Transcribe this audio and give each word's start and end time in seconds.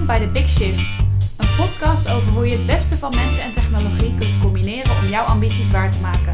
Welkom 0.00 0.18
bij 0.18 0.26
The 0.26 0.32
Big 0.32 0.48
Shift, 0.48 1.02
een 1.36 1.54
podcast 1.56 2.10
over 2.10 2.32
hoe 2.32 2.46
je 2.46 2.56
het 2.56 2.66
beste 2.66 2.98
van 2.98 3.14
mensen 3.14 3.42
en 3.42 3.52
technologie 3.52 4.14
kunt 4.14 4.40
combineren 4.40 4.96
om 4.96 5.04
jouw 5.04 5.24
ambities 5.24 5.70
waar 5.70 5.90
te 5.90 6.00
maken. 6.00 6.32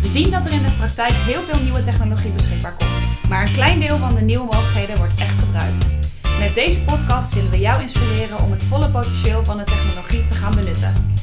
We 0.00 0.08
zien 0.08 0.30
dat 0.30 0.46
er 0.46 0.52
in 0.52 0.62
de 0.62 0.70
praktijk 0.78 1.12
heel 1.12 1.42
veel 1.42 1.62
nieuwe 1.62 1.82
technologie 1.82 2.30
beschikbaar 2.30 2.76
komt, 2.76 3.28
maar 3.28 3.46
een 3.46 3.52
klein 3.52 3.80
deel 3.80 3.96
van 3.96 4.14
de 4.14 4.20
nieuwe 4.20 4.44
mogelijkheden 4.44 4.96
wordt 4.96 5.20
echt 5.20 5.38
gebruikt. 5.38 5.84
Met 6.38 6.54
deze 6.54 6.84
podcast 6.84 7.34
willen 7.34 7.50
we 7.50 7.58
jou 7.58 7.82
inspireren 7.82 8.40
om 8.40 8.50
het 8.50 8.62
volle 8.62 8.90
potentieel 8.90 9.44
van 9.44 9.56
de 9.56 9.64
technologie 9.64 10.24
te 10.24 10.34
gaan 10.34 10.54
benutten. 10.54 11.14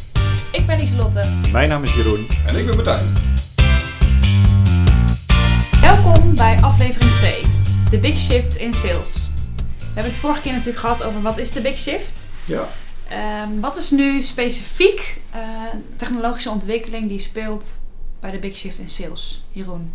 Ik 0.52 0.66
ben 0.66 0.80
Islotte. 0.80 1.30
Mijn 1.52 1.70
naam 1.70 1.84
is 1.84 1.94
Jeroen. 1.94 2.28
En 2.46 2.58
ik 2.58 2.66
ben 2.66 2.76
Martijn. 2.76 3.06
Welkom 5.82 6.36
bij 6.36 6.62
aflevering 6.62 7.16
2, 7.16 7.42
The 7.90 7.98
Big 7.98 8.20
Shift 8.20 8.56
in 8.56 8.74
Sales. 8.74 9.30
We 10.00 10.06
hebben 10.06 10.22
het 10.22 10.28
vorige 10.28 10.48
keer 10.48 10.58
natuurlijk 10.58 10.80
gehad 10.80 11.04
over 11.04 11.22
wat 11.22 11.38
is 11.38 11.52
de 11.52 11.62
Big 11.62 11.78
Shift. 11.78 12.28
Ja. 12.46 12.68
Ehm, 13.08 13.60
wat 13.60 13.78
is 13.78 13.92
nu 13.92 14.22
specifiek 14.22 15.22
uh, 15.36 15.42
technologische 15.96 16.50
ontwikkeling 16.50 17.08
die 17.08 17.20
speelt 17.20 17.82
bij 18.20 18.32
de 18.32 18.40
Big 18.40 18.56
Shift 18.56 18.80
in 18.80 18.90
Sales? 18.90 19.44
Jeroen. 19.52 19.92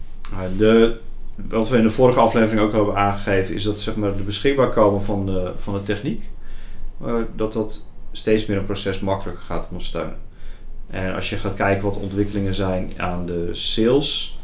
De, 0.56 1.00
wat 1.34 1.68
we 1.68 1.76
in 1.76 1.82
de 1.82 1.90
vorige 1.90 2.20
aflevering 2.20 2.60
ook 2.60 2.72
hebben 2.72 2.96
aangegeven, 2.96 3.54
is 3.54 3.62
dat 3.62 3.80
zeg 3.80 3.96
maar, 3.96 4.16
de 4.16 4.22
beschikbaar 4.22 4.70
komen 4.70 5.02
van 5.02 5.26
de, 5.26 5.52
van 5.56 5.74
de 5.74 5.82
techniek, 5.82 6.22
uh, 7.04 7.14
dat 7.36 7.52
dat 7.52 7.84
steeds 8.12 8.46
meer 8.46 8.56
een 8.56 8.66
proces 8.66 9.00
makkelijker 9.00 9.44
gaat 9.44 9.66
ondersteunen. 9.68 10.16
En 10.90 11.14
als 11.14 11.30
je 11.30 11.36
gaat 11.36 11.54
kijken 11.54 11.84
wat 11.84 11.94
de 11.94 12.00
ontwikkelingen 12.00 12.54
zijn 12.54 12.92
aan 12.96 13.26
de 13.26 13.48
sales 13.52 14.38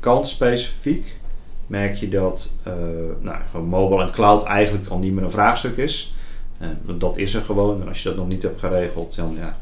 kant 0.00 0.28
specifiek, 0.28 1.18
merk 1.66 1.94
je 1.94 2.08
dat 2.08 2.52
uh, 2.68 2.72
nou, 3.20 3.36
gewoon 3.50 3.66
mobile 3.66 4.02
en 4.02 4.12
cloud 4.12 4.44
eigenlijk 4.44 4.88
al 4.88 4.98
niet 4.98 5.12
meer 5.12 5.24
een 5.24 5.30
vraagstuk 5.30 5.76
is. 5.76 6.14
Uh, 6.62 6.68
want 6.82 7.00
dat 7.00 7.16
is 7.16 7.34
er 7.34 7.42
gewoon. 7.42 7.80
En 7.80 7.88
als 7.88 8.02
je 8.02 8.08
dat 8.08 8.18
nog 8.18 8.28
niet 8.28 8.42
hebt 8.42 8.60
geregeld, 8.60 9.16
dan 9.16 9.36
ja. 9.38 9.52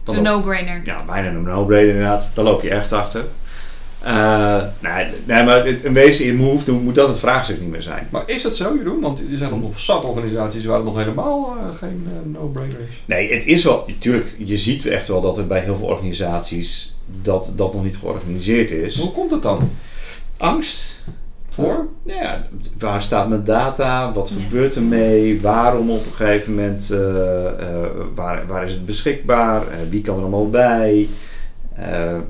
Het 0.00 0.10
is 0.10 0.16
een 0.16 0.22
no-brainer. 0.22 0.80
Ja, 0.84 1.04
bijna 1.04 1.28
een 1.28 1.42
no-brainer 1.42 1.94
inderdaad. 1.94 2.28
Daar 2.34 2.44
loop 2.44 2.62
je 2.62 2.70
echt 2.70 2.92
achter. 2.92 3.24
Uh, 4.04 4.62
nee, 4.78 5.06
nee, 5.24 5.44
maar 5.44 5.66
in 5.66 5.92
wezen 5.92 6.24
in 6.24 6.36
Move 6.36 6.72
moet 6.72 6.94
dat 6.94 7.08
het 7.08 7.18
vraagstuk 7.18 7.60
niet 7.60 7.70
meer 7.70 7.82
zijn. 7.82 8.06
Maar 8.10 8.22
is 8.26 8.42
dat 8.42 8.56
zo, 8.56 8.76
Jeroen? 8.76 9.00
Want 9.00 9.18
er 9.18 9.36
zijn 9.36 9.60
nog 9.60 9.78
zat 9.78 10.04
organisaties 10.04 10.64
waar 10.64 10.76
het 10.76 10.84
nog 10.84 10.96
helemaal 10.96 11.56
uh, 11.56 11.74
geen 11.78 12.06
uh, 12.06 12.32
no-brainer 12.32 12.80
is. 12.80 13.02
Nee, 13.04 13.32
het 13.32 13.46
is 13.46 13.64
wel... 13.64 13.84
Natuurlijk, 13.86 14.34
je 14.38 14.56
ziet 14.56 14.86
echt 14.86 15.08
wel 15.08 15.20
dat 15.20 15.38
er 15.38 15.46
bij 15.46 15.60
heel 15.60 15.76
veel 15.76 15.86
organisaties 15.86 16.96
dat 17.22 17.52
dat 17.56 17.74
nog 17.74 17.84
niet 17.84 17.96
georganiseerd 17.96 18.70
is. 18.70 18.98
Hoe 18.98 19.12
komt 19.12 19.30
het 19.30 19.42
dan? 19.42 19.70
Angst. 20.38 20.96
Voor? 21.48 21.86
Nou 22.02 22.22
ja, 22.22 22.46
waar 22.78 23.02
staat 23.02 23.28
mijn 23.28 23.44
data? 23.44 24.12
Wat 24.12 24.30
gebeurt 24.30 24.74
er 24.74 24.82
mee? 24.82 25.40
Waarom 25.40 25.90
op 25.90 26.06
een 26.06 26.12
gegeven 26.12 26.54
moment? 26.54 26.88
waar, 28.14 28.46
waar 28.46 28.64
is 28.64 28.72
het 28.72 28.86
beschikbaar? 28.86 29.62
wie 29.90 30.02
kan 30.02 30.14
er 30.16 30.20
allemaal 30.20 30.50
bij? 30.50 31.08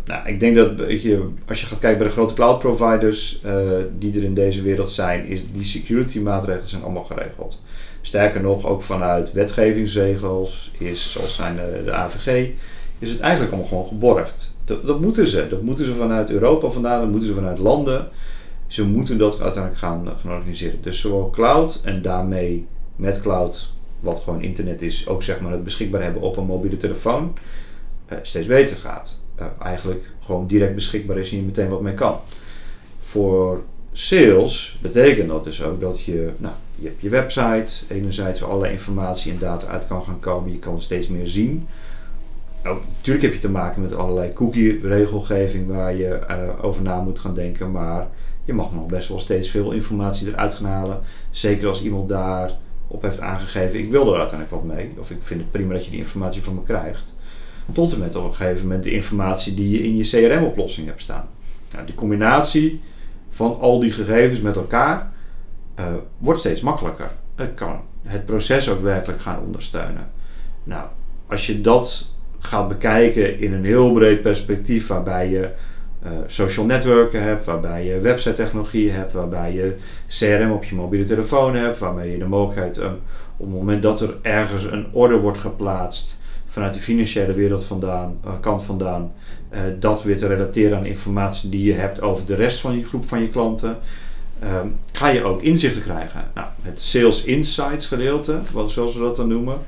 Nou, 0.05 0.27
ik 0.27 0.41
denk 0.41 0.57
dat 0.57 1.03
je, 1.03 1.29
als 1.49 1.61
je 1.61 1.67
gaat 1.67 1.79
kijken 1.79 1.99
bij 1.99 2.07
de 2.07 2.13
grote 2.13 2.35
cloud 2.35 2.59
providers 2.59 3.43
die 3.99 4.17
er 4.17 4.23
in 4.23 4.35
deze 4.35 4.63
wereld 4.63 4.93
zijn, 4.93 5.27
is 5.27 5.43
die 5.53 5.65
security 5.65 6.19
maatregelen 6.19 6.69
zijn 6.69 6.83
allemaal 6.83 7.05
geregeld. 7.05 7.63
Sterker 8.01 8.41
nog, 8.41 8.67
ook 8.67 8.83
vanuit 8.83 9.33
wetgevingsregels, 9.33 10.73
is, 10.79 11.13
zoals 11.13 11.35
zijn 11.35 11.57
de, 11.57 11.83
de 11.85 11.93
AVG, 11.93 12.49
is 12.99 13.11
het 13.11 13.21
eigenlijk 13.21 13.53
allemaal 13.53 13.69
gewoon 13.69 13.89
geborgd. 13.89 14.57
Dat, 14.69 15.01
moeten 15.01 15.27
ze. 15.27 15.49
Dat 15.49 15.63
moeten 15.63 15.85
ze 15.85 15.95
vanuit 15.95 16.31
Europa 16.31 16.69
vandaan, 16.69 17.01
dat 17.01 17.11
moeten 17.11 17.29
ze 17.29 17.35
vanuit 17.35 17.59
landen. 17.59 18.09
Ze 18.67 18.85
moeten 18.85 19.19
dat 19.19 19.41
uiteindelijk 19.41 19.83
gaan, 19.83 20.09
gaan 20.21 20.33
organiseren. 20.33 20.83
Dus 20.83 21.01
zowel 21.01 21.31
cloud 21.31 21.81
en 21.85 22.03
daarmee 22.03 22.67
met 22.97 23.21
cloud, 23.21 23.73
wat 24.01 24.21
gewoon 24.21 24.43
internet 24.43 24.83
is, 24.83 25.09
ook 25.09 25.23
zeg 25.23 25.41
maar 25.41 25.53
het 25.53 25.65
beschikbaar 25.65 26.03
hebben 26.03 26.23
op 26.23 26.37
een 26.37 26.47
mobiele 26.47 26.77
telefoon, 26.77 27.37
uh, 28.13 28.19
steeds 28.23 28.47
beter 28.47 28.77
gaat 28.77 29.19
uh, 29.41 29.47
eigenlijk 29.63 30.11
gewoon 30.25 30.47
direct 30.47 30.75
beschikbaar 30.75 31.19
is 31.19 31.31
en 31.31 31.37
je 31.37 31.43
meteen 31.43 31.69
wat 31.69 31.81
mee 31.81 31.95
kan. 31.95 32.21
Voor 33.01 33.63
sales 33.93 34.79
betekent 34.81 35.29
dat 35.29 35.45
dus 35.45 35.63
ook 35.63 35.81
dat 35.81 36.03
je, 36.03 36.31
nou, 36.37 36.55
je 36.75 36.87
hebt 36.87 37.01
je 37.01 37.09
website, 37.09 37.85
enerzijds 37.89 38.41
waar 38.41 38.71
informatie 38.71 39.33
en 39.33 39.39
data 39.39 39.67
uit 39.67 39.87
kan 39.87 40.05
gaan 40.05 40.21
komen, 40.21 40.53
je 40.53 40.59
kan 40.59 40.83
steeds 40.83 41.09
meer 41.09 41.29
zien. 41.29 41.67
Nou, 42.69 42.81
natuurlijk 42.97 43.25
heb 43.25 43.35
je 43.35 43.41
te 43.41 43.51
maken 43.51 43.83
met 43.83 43.95
allerlei 43.95 44.33
cookie-regelgeving 44.33 45.67
waar 45.67 45.95
je 45.95 46.21
uh, 46.31 46.65
over 46.65 46.83
na 46.83 47.01
moet 47.01 47.19
gaan 47.19 47.35
denken, 47.35 47.71
maar 47.71 48.07
je 48.45 48.53
mag 48.53 48.73
nog 48.73 48.87
best 48.87 49.09
wel 49.09 49.19
steeds 49.19 49.49
veel 49.49 49.73
informatie 49.73 50.29
eruit 50.29 50.55
gaan 50.55 50.67
halen. 50.67 51.01
Zeker 51.31 51.69
als 51.69 51.83
iemand 51.83 52.09
daar 52.09 52.57
op 52.87 53.03
heeft 53.03 53.21
aangegeven, 53.21 53.79
ik 53.79 53.91
wil 53.91 54.13
er 54.13 54.19
uiteindelijk 54.19 54.51
wat 54.51 54.75
mee, 54.75 54.93
of 54.99 55.11
ik 55.11 55.17
vind 55.21 55.41
het 55.41 55.51
prima 55.51 55.73
dat 55.73 55.85
je 55.85 55.91
die 55.91 56.01
informatie 56.01 56.43
van 56.43 56.55
me 56.55 56.63
krijgt. 56.63 57.17
Tot 57.73 57.93
en 57.93 57.99
met 57.99 58.17
op 58.17 58.25
een 58.25 58.35
gegeven 58.35 58.67
moment 58.67 58.85
de 58.85 58.93
informatie 58.93 59.55
die 59.55 59.71
je 59.71 59.85
in 59.85 59.97
je 59.97 60.05
CRM-oplossing 60.05 60.87
hebt 60.87 61.01
staan. 61.01 61.29
Nou, 61.73 61.87
die 61.87 61.95
combinatie 61.95 62.81
van 63.29 63.61
al 63.61 63.81
die 63.81 63.93
gegevens 63.93 64.41
met 64.41 64.57
elkaar 64.57 65.13
uh, 65.79 65.87
wordt 66.19 66.41
steeds 66.41 66.61
makkelijker. 66.61 67.11
Het 67.35 67.55
kan 67.55 67.81
het 68.03 68.27
proces 68.27 68.71
ook 68.71 68.81
werkelijk 68.81 69.21
gaan 69.21 69.41
ondersteunen. 69.41 70.11
Nou, 70.65 70.87
als 71.27 71.47
je 71.47 71.61
dat 71.61 72.17
gaat 72.39 72.69
bekijken 72.69 73.41
in 73.41 73.53
een 73.53 73.65
heel 73.65 73.93
breed 73.93 74.23
perspectief, 74.23 74.87
waarbij 74.87 75.31
je 75.31 75.49
uh, 76.05 76.11
social 76.27 76.67
netwerken 76.67 77.23
hebt, 77.23 77.45
waarbij 77.45 77.85
je 77.85 78.01
website 78.01 78.35
technologie 78.35 78.91
hebt, 78.91 79.13
waarbij 79.13 79.53
je 79.53 79.77
CRM 80.09 80.53
op 80.53 80.65
je 80.65 80.75
mobiele 80.75 81.05
telefoon 81.05 81.57
hebt, 81.57 81.79
waarmee 81.79 82.11
je 82.11 82.19
de 82.19 82.27
mogelijkheid 82.27 82.77
um, 82.77 82.99
op 83.37 83.47
het 83.47 83.55
moment 83.55 83.83
dat 83.83 84.01
er 84.01 84.17
ergens 84.23 84.65
een 84.65 84.87
order 84.93 85.21
wordt 85.21 85.39
geplaatst, 85.39 86.19
vanuit 86.49 86.75
de 86.75 86.81
financiële 86.81 87.33
wereld 87.33 87.65
vandaan, 87.65 88.19
uh, 88.25 88.33
kant 88.41 88.63
vandaan, 88.63 89.13
uh, 89.53 89.59
dat 89.79 90.03
weer 90.03 90.19
te 90.19 90.27
relateren 90.27 90.79
aan 90.79 90.87
informatie 90.87 91.51
die 91.51 91.65
je 91.65 91.75
hebt 91.75 92.01
over 92.01 92.27
de 92.27 92.35
rest 92.35 92.61
van 92.61 92.77
je 92.77 92.85
groep 92.85 93.05
van 93.05 93.21
je 93.21 93.29
klanten. 93.29 93.77
Um, 94.45 94.77
ga 94.93 95.09
je 95.09 95.25
ook 95.25 95.43
inzichten 95.43 95.83
krijgen. 95.83 96.25
Nou, 96.35 96.47
het 96.63 96.83
sales 96.83 97.25
insights 97.25 97.87
gedeelte, 97.87 98.39
wat, 98.53 98.71
zoals 98.71 98.95
we 98.95 99.01
dat 99.01 99.17
dan 99.17 99.29
noemen, 99.29 99.59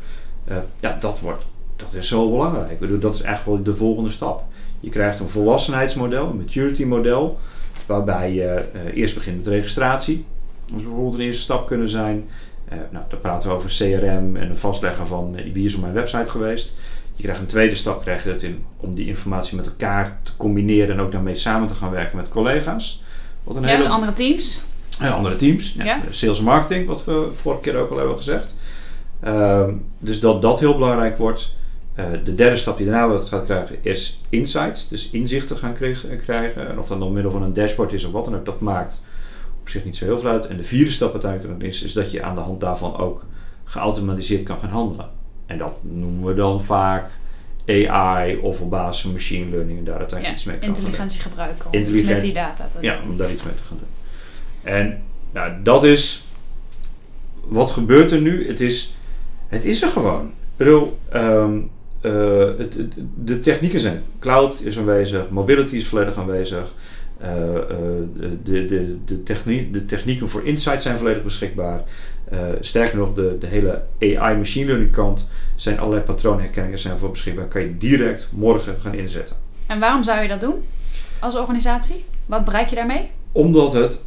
ja, 0.81 0.97
dat, 1.01 1.21
wordt, 1.21 1.45
dat 1.81 1.95
is 1.95 2.09
zo 2.09 2.31
belangrijk. 2.31 2.71
Ik 2.71 2.79
bedoel, 2.79 2.99
dat 2.99 3.15
is 3.15 3.21
echt 3.21 3.45
wel 3.45 3.63
de 3.63 3.75
volgende 3.75 4.11
stap. 4.11 4.45
Je 4.81 4.91
krijgt 4.91 5.21
een 5.21 5.29
volwassenheidsmodel, 5.29 6.29
een 6.29 6.37
maturity 6.37 6.85
model, 6.85 7.39
waarbij 7.87 8.33
je 8.33 8.69
eerst 8.95 9.15
begint 9.15 9.37
met 9.37 9.47
registratie. 9.47 10.25
Dat 10.67 10.77
is 10.77 10.83
bijvoorbeeld 10.83 11.15
een 11.15 11.21
eerste 11.21 11.43
stap 11.43 11.67
kunnen 11.67 11.89
zijn. 11.89 12.29
Uh, 12.73 12.79
nou, 12.91 13.05
dan 13.09 13.21
praten 13.21 13.49
we 13.49 13.55
over 13.55 13.69
CRM 13.69 14.37
en 14.37 14.49
het 14.49 14.59
vastleggen 14.59 15.07
van 15.07 15.37
uh, 15.37 15.53
wie 15.53 15.65
is 15.65 15.75
op 15.75 15.81
mijn 15.81 15.93
website 15.93 16.31
geweest. 16.31 16.75
Je 17.17 17.23
krijgt 17.23 17.41
een 17.41 17.47
tweede 17.47 17.75
stap 17.75 18.03
krijg 18.03 18.25
je 18.25 18.31
dat 18.31 18.43
in, 18.43 18.65
om 18.77 18.95
die 18.95 19.07
informatie 19.07 19.57
met 19.57 19.67
elkaar 19.67 20.19
te 20.23 20.37
combineren 20.37 20.95
en 20.95 21.01
ook 21.01 21.13
daarmee 21.13 21.37
samen 21.37 21.69
te 21.69 21.75
gaan 21.75 21.91
werken 21.91 22.17
met 22.17 22.29
collega's. 22.29 23.03
Wat 23.45 23.57
een 23.57 23.63
ja, 23.63 23.69
hele, 23.69 23.89
andere 23.89 24.13
teams. 24.13 24.63
Ja, 25.01 25.11
andere 25.11 25.37
teams. 25.37 25.75
Ja, 25.75 25.85
ja. 25.85 26.01
Sales 26.11 26.39
en 26.39 26.45
marketing, 26.45 26.87
wat 26.87 27.05
we 27.05 27.29
vorige 27.33 27.63
keer 27.63 27.77
ook 27.77 27.91
al 27.91 27.97
hebben 27.97 28.17
gezegd. 28.17 28.55
Uh, 29.25 29.65
dus 29.99 30.21
dat 30.21 30.43
dat 30.43 30.61
heel 30.61 30.75
belangrijk 30.75 31.17
wordt. 31.17 31.55
Uh, 32.01 32.07
de 32.25 32.35
derde 32.35 32.57
stap 32.57 32.77
die 32.77 32.87
daarna 32.87 33.21
gaat 33.21 33.45
krijgen 33.45 33.77
is 33.83 34.21
insights. 34.29 34.89
Dus 34.89 35.11
inzichten 35.11 35.57
gaan 35.57 35.75
krijgen. 36.25 36.69
En 36.69 36.79
of 36.79 36.89
dat 36.89 36.99
door 36.99 37.13
middel 37.13 37.31
van 37.31 37.43
een 37.43 37.53
dashboard 37.53 37.93
is 37.93 38.05
of 38.05 38.13
wat 38.13 38.25
dan 38.25 38.35
ook, 38.35 38.45
dat 38.45 38.61
maakt 38.61 39.03
op 39.61 39.69
zich 39.69 39.85
niet 39.85 39.97
zo 39.97 40.05
heel 40.05 40.19
veel 40.19 40.31
uit. 40.31 40.47
En 40.47 40.57
de 40.57 40.63
vierde 40.63 40.91
stap 40.91 41.13
uiteindelijk 41.13 41.63
is, 41.63 41.83
is 41.83 41.93
dat 41.93 42.11
je 42.11 42.23
aan 42.23 42.35
de 42.35 42.41
hand 42.41 42.61
daarvan 42.61 42.97
ook 42.97 43.25
geautomatiseerd 43.65 44.43
kan 44.43 44.59
gaan 44.59 44.71
handelen. 44.71 45.09
En 45.47 45.59
dat 45.59 45.79
noemen 45.83 46.25
we 46.25 46.35
dan 46.35 46.63
vaak 46.63 47.11
AI 47.67 48.37
of 48.37 48.61
op 48.61 48.71
basis 48.71 49.03
van 49.03 49.13
machine 49.13 49.51
learning 49.51 49.79
en 49.79 49.85
daar 49.85 49.99
uiteindelijk 49.99 50.39
ja, 50.39 50.43
iets 50.43 50.45
mee 50.45 50.59
kan 50.59 50.69
intelligentie 50.69 51.21
gaan 51.21 51.31
gebruiken 51.31 51.67
om 51.73 51.79
iets 51.79 52.03
met 52.03 52.21
die 52.21 52.33
data 52.33 52.67
te 52.67 52.73
doen. 52.73 52.83
Ja, 52.83 53.01
om 53.03 53.17
daar 53.17 53.31
iets 53.31 53.43
mee 53.43 53.55
te 53.55 53.63
gaan 53.69 53.79
doen. 53.79 53.89
En 54.73 55.03
nou, 55.33 55.53
dat 55.63 55.85
is... 55.85 56.25
Wat 57.41 57.71
gebeurt 57.71 58.11
er 58.11 58.21
nu? 58.21 58.47
Het 58.47 58.61
is, 58.61 58.95
het 59.49 59.65
is 59.65 59.83
er 59.83 59.89
gewoon. 59.89 60.27
Ik 60.27 60.57
bedoel, 60.57 60.99
um, 61.15 61.71
uh, 62.03 62.59
het, 62.59 62.75
het, 62.75 62.93
de 63.15 63.41
technieken 63.41 63.81
zijn. 63.81 64.03
Cloud 64.19 64.61
is 64.61 64.79
aanwezig, 64.79 65.29
mobility 65.29 65.77
is 65.77 65.87
volledig 65.87 66.17
aanwezig. 66.17 66.75
Uh, 67.23 67.29
uh, 67.29 67.61
de, 68.43 68.67
de, 68.67 68.97
de, 69.05 69.23
technie, 69.23 69.71
de 69.71 69.87
technieken 69.87 70.29
voor 70.29 70.47
insights 70.47 70.83
zijn 70.83 70.99
volledig 70.99 71.23
beschikbaar. 71.23 71.83
Uh, 72.33 72.39
sterker 72.61 72.99
nog, 72.99 73.15
de, 73.15 73.37
de 73.41 73.47
hele 73.47 73.83
AI 74.01 74.37
machine 74.37 74.67
learning 74.67 74.91
kant 74.91 75.29
zijn 75.55 75.79
allerlei 75.79 76.03
patroonherkenningen 76.03 76.79
zijn 76.79 76.99
voor 76.99 77.11
beschikbaar. 77.11 77.47
Kan 77.47 77.61
je 77.61 77.79
direct 77.79 78.29
morgen 78.33 78.81
gaan 78.81 78.95
inzetten. 78.95 79.37
En 79.67 79.81
waarom 79.81 80.05
zou 80.05 80.23
je 80.23 80.29
dat 80.29 80.41
doen 80.41 80.55
als 81.19 81.37
organisatie? 81.37 82.05
Wat 82.27 82.45
bereik 82.45 82.69
je 82.69 82.77
daarmee? 82.77 83.11
Omdat 83.33 83.73
het 83.73 84.05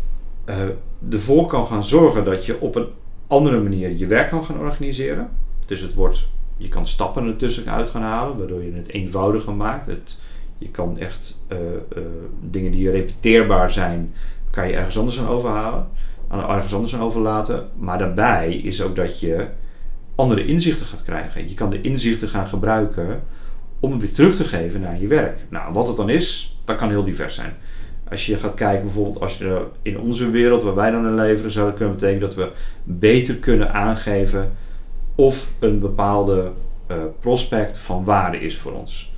ervoor 1.09 1.47
kan 1.47 1.67
gaan 1.67 1.83
zorgen 1.83 2.25
dat 2.25 2.45
je 2.45 2.61
op 2.61 2.75
een 2.75 2.87
andere 3.27 3.59
manier 3.59 3.91
je 3.91 4.07
werk 4.07 4.29
kan 4.29 4.43
gaan 4.43 4.59
organiseren. 4.59 5.29
Dus 5.65 5.81
het 5.81 5.93
wordt, 5.93 6.27
je 6.57 6.67
kan 6.67 6.87
stappen 6.87 7.27
ertussen 7.27 7.71
uit 7.71 7.89
gaan 7.89 8.01
halen, 8.01 8.37
waardoor 8.37 8.63
je 8.63 8.73
het 8.73 8.89
eenvoudiger 8.89 9.53
maakt. 9.53 9.87
Het, 9.87 10.19
je 10.57 10.69
kan 10.69 10.97
echt 10.97 11.43
uh, 11.51 11.57
uh, 11.97 12.03
dingen 12.41 12.71
die 12.71 12.91
repeteerbaar 12.91 13.71
zijn, 13.71 14.13
kan 14.49 14.67
je 14.67 14.73
ergens 14.73 14.97
anders 14.97 15.19
aan 15.19 15.27
overhalen, 15.27 15.87
aan 16.27 16.49
ergens 16.49 16.73
anders 16.73 16.95
aan 16.95 17.01
overlaten. 17.01 17.69
Maar 17.77 17.97
daarbij 17.97 18.55
is 18.55 18.81
ook 18.81 18.95
dat 18.95 19.19
je 19.19 19.47
andere 20.15 20.45
inzichten 20.45 20.85
gaat 20.85 21.03
krijgen. 21.03 21.49
Je 21.49 21.53
kan 21.53 21.69
de 21.69 21.81
inzichten 21.81 22.29
gaan 22.29 22.47
gebruiken 22.47 23.23
om 23.79 23.91
het 23.91 24.01
weer 24.01 24.13
terug 24.13 24.35
te 24.35 24.43
geven 24.43 24.81
naar 24.81 25.01
je 25.01 25.07
werk. 25.07 25.37
Nou, 25.49 25.73
wat 25.73 25.87
het 25.87 25.97
dan 25.97 26.09
is, 26.09 26.57
dat 26.65 26.75
kan 26.75 26.89
heel 26.89 27.03
divers 27.03 27.35
zijn. 27.35 27.53
Als 28.09 28.25
je 28.25 28.37
gaat 28.37 28.53
kijken, 28.53 28.83
bijvoorbeeld 28.83 29.19
als 29.19 29.37
je 29.37 29.65
in 29.81 29.99
onze 29.99 30.29
wereld 30.29 30.63
waar 30.63 30.75
wij 30.75 30.91
dan 30.91 31.05
in 31.05 31.15
leven, 31.15 31.51
zou 31.51 31.65
dat 31.65 31.75
kunnen 31.75 31.95
betekenen 31.95 32.21
dat 32.21 32.35
we 32.35 32.51
beter 32.83 33.35
kunnen 33.35 33.73
aangeven 33.73 34.51
of 35.15 35.51
een 35.59 35.79
bepaalde 35.79 36.51
uh, 36.87 36.97
prospect 37.19 37.77
van 37.77 38.03
waarde 38.03 38.39
is 38.39 38.57
voor 38.57 38.71
ons. 38.71 39.13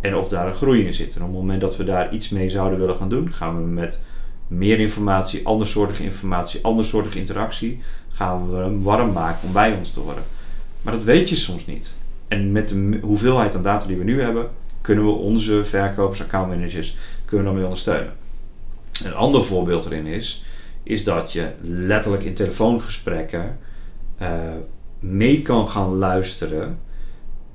En 0.00 0.16
of 0.16 0.28
daar 0.28 0.46
een 0.46 0.54
groei 0.54 0.86
in 0.86 0.94
zit. 0.94 1.14
En 1.14 1.20
op 1.20 1.28
het 1.28 1.36
moment 1.36 1.60
dat 1.60 1.76
we 1.76 1.84
daar 1.84 2.14
iets 2.14 2.28
mee 2.28 2.50
zouden 2.50 2.78
willen 2.78 2.96
gaan 2.96 3.08
doen, 3.08 3.32
gaan 3.32 3.56
we 3.56 3.62
met 3.62 4.00
meer 4.46 4.80
informatie, 4.80 5.46
andersoortige 5.46 6.02
informatie, 6.02 6.64
andersoortige 6.64 7.18
interactie, 7.18 7.80
gaan 8.08 8.50
we 8.50 8.56
hem 8.56 8.82
warm 8.82 9.12
maken 9.12 9.46
om 9.46 9.52
bij 9.52 9.74
ons 9.78 9.90
te 9.90 10.00
horen. 10.00 10.22
Maar 10.82 10.92
dat 10.92 11.04
weet 11.04 11.28
je 11.28 11.36
soms 11.36 11.66
niet. 11.66 11.96
En 12.28 12.52
met 12.52 12.68
de 12.68 12.98
hoeveelheid 13.02 13.54
aan 13.54 13.62
data 13.62 13.86
die 13.86 13.96
we 13.96 14.04
nu 14.04 14.20
hebben, 14.22 14.48
kunnen 14.80 15.04
we 15.04 15.10
onze 15.10 15.64
verkopers, 15.64 16.22
accountmanagers, 16.22 16.96
kunnen 17.24 17.38
we 17.38 17.44
dan 17.44 17.54
mee 17.54 17.64
ondersteunen. 17.64 18.12
Een 19.04 19.14
ander 19.14 19.44
voorbeeld 19.44 19.84
erin 19.84 20.06
is, 20.06 20.44
is 20.82 21.04
dat 21.04 21.32
je 21.32 21.50
letterlijk 21.60 22.24
in 22.24 22.34
telefoongesprekken 22.34 23.58
uh, 24.22 24.28
mee 25.00 25.42
kan 25.42 25.68
gaan 25.68 25.94
luisteren 25.94 26.78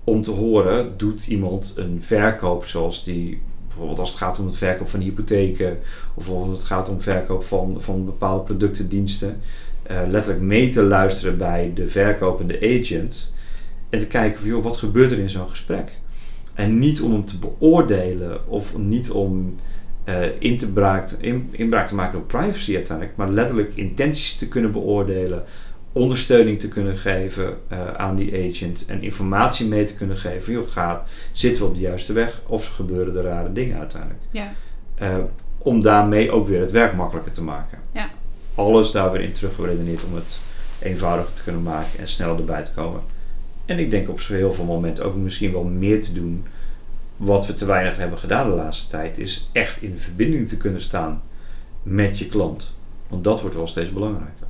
om 0.04 0.24
te 0.24 0.32
horen, 0.32 0.98
doet 0.98 1.28
iemand 1.28 1.74
een 1.76 2.02
verkoop 2.02 2.66
zoals 2.66 3.04
die, 3.04 3.42
bijvoorbeeld 3.68 4.00
als 4.00 4.10
het 4.10 4.18
gaat 4.18 4.40
om 4.40 4.46
het 4.46 4.58
verkoop 4.58 4.90
van 4.90 5.00
hypotheken, 5.00 5.78
of 6.14 6.26
bijvoorbeeld 6.26 6.58
het 6.58 6.66
gaat 6.66 6.90
om 6.90 7.02
verkoop 7.02 7.44
van, 7.44 7.76
van 7.78 8.06
bepaalde 8.06 8.44
producten, 8.44 8.90
diensten, 8.90 9.42
uh, 9.92 9.98
letterlijk 10.10 10.44
mee 10.44 10.70
te 10.70 10.82
luisteren 10.82 11.38
bij 11.38 11.72
de 11.76 11.88
verkopende 11.88 12.58
agent 12.58 13.34
en 13.90 14.00
te 14.00 14.08
kijken 14.08 14.40
van, 14.40 14.50
joh, 14.50 14.64
wat 14.64 14.78
gebeurt 14.78 15.12
er 15.12 15.20
in 15.20 15.30
zo'n 15.30 15.50
gesprek? 15.50 15.92
En 16.54 16.80
niet 16.80 17.02
om 17.02 17.12
hem 17.12 17.26
te 17.26 17.38
beoordelen 17.38 18.50
of 18.50 18.78
niet 18.78 19.12
om 19.12 19.56
uh, 20.06 20.26
in 20.40 20.58
te 20.58 20.72
braak, 20.72 21.12
in, 21.12 21.50
inbraak 21.52 21.88
te 21.88 21.96
maken 21.96 22.20
op 22.20 22.28
privacy 22.28 22.76
uiteindelijk, 22.76 23.18
maar 23.18 23.30
letterlijk 23.30 23.76
intenties 23.76 24.38
te 24.38 24.48
kunnen 24.48 24.72
beoordelen, 24.72 25.44
ondersteuning 25.94 26.60
te 26.60 26.68
kunnen 26.68 26.98
geven 26.98 27.58
uh, 27.72 27.94
aan 27.94 28.16
die 28.16 28.50
agent 28.50 28.86
en 28.86 29.04
informatie 29.04 29.68
mee 29.68 29.84
te 29.84 29.96
kunnen 29.96 30.18
geven. 30.18 30.54
Joh, 30.54 30.70
gaat, 30.70 31.08
zitten 31.32 31.62
we 31.62 31.68
op 31.68 31.76
de 31.76 31.82
juiste 31.82 32.14
weg 32.14 32.42
of 32.46 32.68
gebeuren 32.68 33.18
er 33.18 33.24
rare 33.24 33.54
dingen 33.54 33.78
uiteindelijk? 33.78 34.22
Ja. 34.32 34.54
Uh, 35.02 35.18
om 35.58 35.82
daarmee 35.82 36.32
ook 36.32 36.48
weer 36.48 36.60
het 36.60 36.72
werk 36.72 36.96
makkelijker 36.96 37.32
te 37.32 37.44
maken. 37.44 37.78
Ja. 37.92 38.10
Alles 38.56 38.92
daar 38.92 39.12
weer 39.12 39.22
in 39.22 39.32
teruggeredeneerd 39.32 40.04
om 40.06 40.16
het 40.16 40.40
eenvoudiger 40.80 41.34
te 41.34 41.44
kunnen 41.44 41.64
maken 41.64 42.00
en 42.00 42.08
sneller 42.08 42.38
erbij 42.38 42.64
te 42.64 42.72
komen. 42.72 43.02
En 43.66 43.80
ik 43.80 43.90
denk 43.90 44.10
op 44.10 44.22
zo 44.22 44.34
heel 44.34 44.54
veel 44.54 44.66
momenten 44.66 45.06
ook 45.06 45.16
misschien 45.16 45.52
wel 45.52 45.64
meer 45.64 46.02
te 46.02 46.14
doen. 46.14 46.46
Wat 47.18 47.46
we 47.46 47.54
te 47.54 47.66
weinig 47.66 47.98
hebben 47.98 48.20
gedaan 48.20 48.50
de 48.50 48.56
laatste 48.56 48.90
tijd, 48.90 49.18
is 49.18 49.50
echt 49.52 49.82
in 49.82 49.98
verbinding 49.98 50.50
te 50.50 50.58
kunnen 50.58 50.82
staan 50.82 51.22
met 51.84 52.18
je 52.18 52.28
klant. 52.28 52.74
Want 53.08 53.24
dat 53.24 53.42
wordt 53.42 53.56
wel 53.56 53.68
steeds 53.68 53.92
belangrijker. 53.92 54.43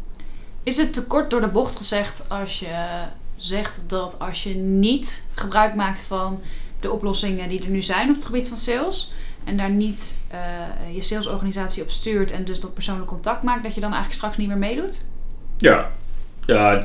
Is 0.63 0.77
het 0.77 0.93
te 0.93 1.03
kort 1.03 1.29
door 1.29 1.41
de 1.41 1.47
bocht 1.47 1.77
gezegd 1.77 2.29
als 2.29 2.59
je 2.59 3.03
zegt 3.35 3.83
dat 3.87 4.19
als 4.19 4.43
je 4.43 4.55
niet 4.55 5.23
gebruik 5.33 5.75
maakt 5.75 6.01
van 6.01 6.39
de 6.79 6.91
oplossingen 6.91 7.49
die 7.49 7.63
er 7.63 7.69
nu 7.69 7.81
zijn 7.81 8.09
op 8.09 8.15
het 8.15 8.25
gebied 8.25 8.47
van 8.47 8.57
sales 8.57 9.11
en 9.43 9.57
daar 9.57 9.69
niet 9.69 10.17
uh, 10.33 10.95
je 10.95 11.01
salesorganisatie 11.01 11.83
op 11.83 11.89
stuurt 11.89 12.31
en 12.31 12.45
dus 12.45 12.59
dat 12.59 12.73
persoonlijk 12.73 13.07
contact 13.07 13.43
maakt, 13.43 13.63
dat 13.63 13.73
je 13.73 13.81
dan 13.81 13.91
eigenlijk 13.91 14.19
straks 14.19 14.37
niet 14.37 14.47
meer 14.47 14.57
meedoet? 14.57 15.05
Ja, 15.57 15.91
ja, 16.45 16.83